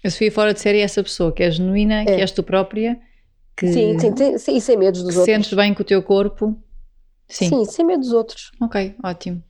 [0.07, 2.05] A Sofia fora de série é essa pessoa que é genuína, é.
[2.05, 2.97] que és tu própria,
[3.57, 5.25] que sim, sim, sim, e sem medo dos outros.
[5.25, 6.55] Sentes bem com o teu corpo.
[7.27, 7.49] Sim.
[7.49, 8.51] sim, sem medo dos outros.
[8.61, 9.43] Ok, ótimo.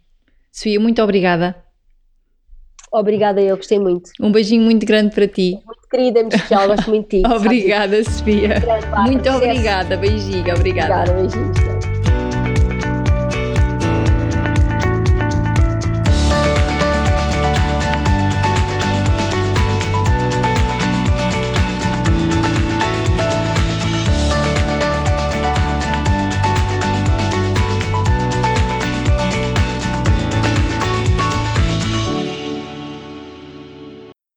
[0.51, 1.55] Sofia, muito obrigada.
[2.91, 4.10] Obrigada, eu gostei muito.
[4.20, 5.60] Um beijinho muito grande para ti.
[5.64, 7.28] Muito querida, muito especial, gosto muito de ti.
[7.30, 8.55] obrigada, Sofia.
[9.05, 11.12] Muito obrigada, beijinho, obrigada.
[11.12, 11.76] Obrigada, beijinho.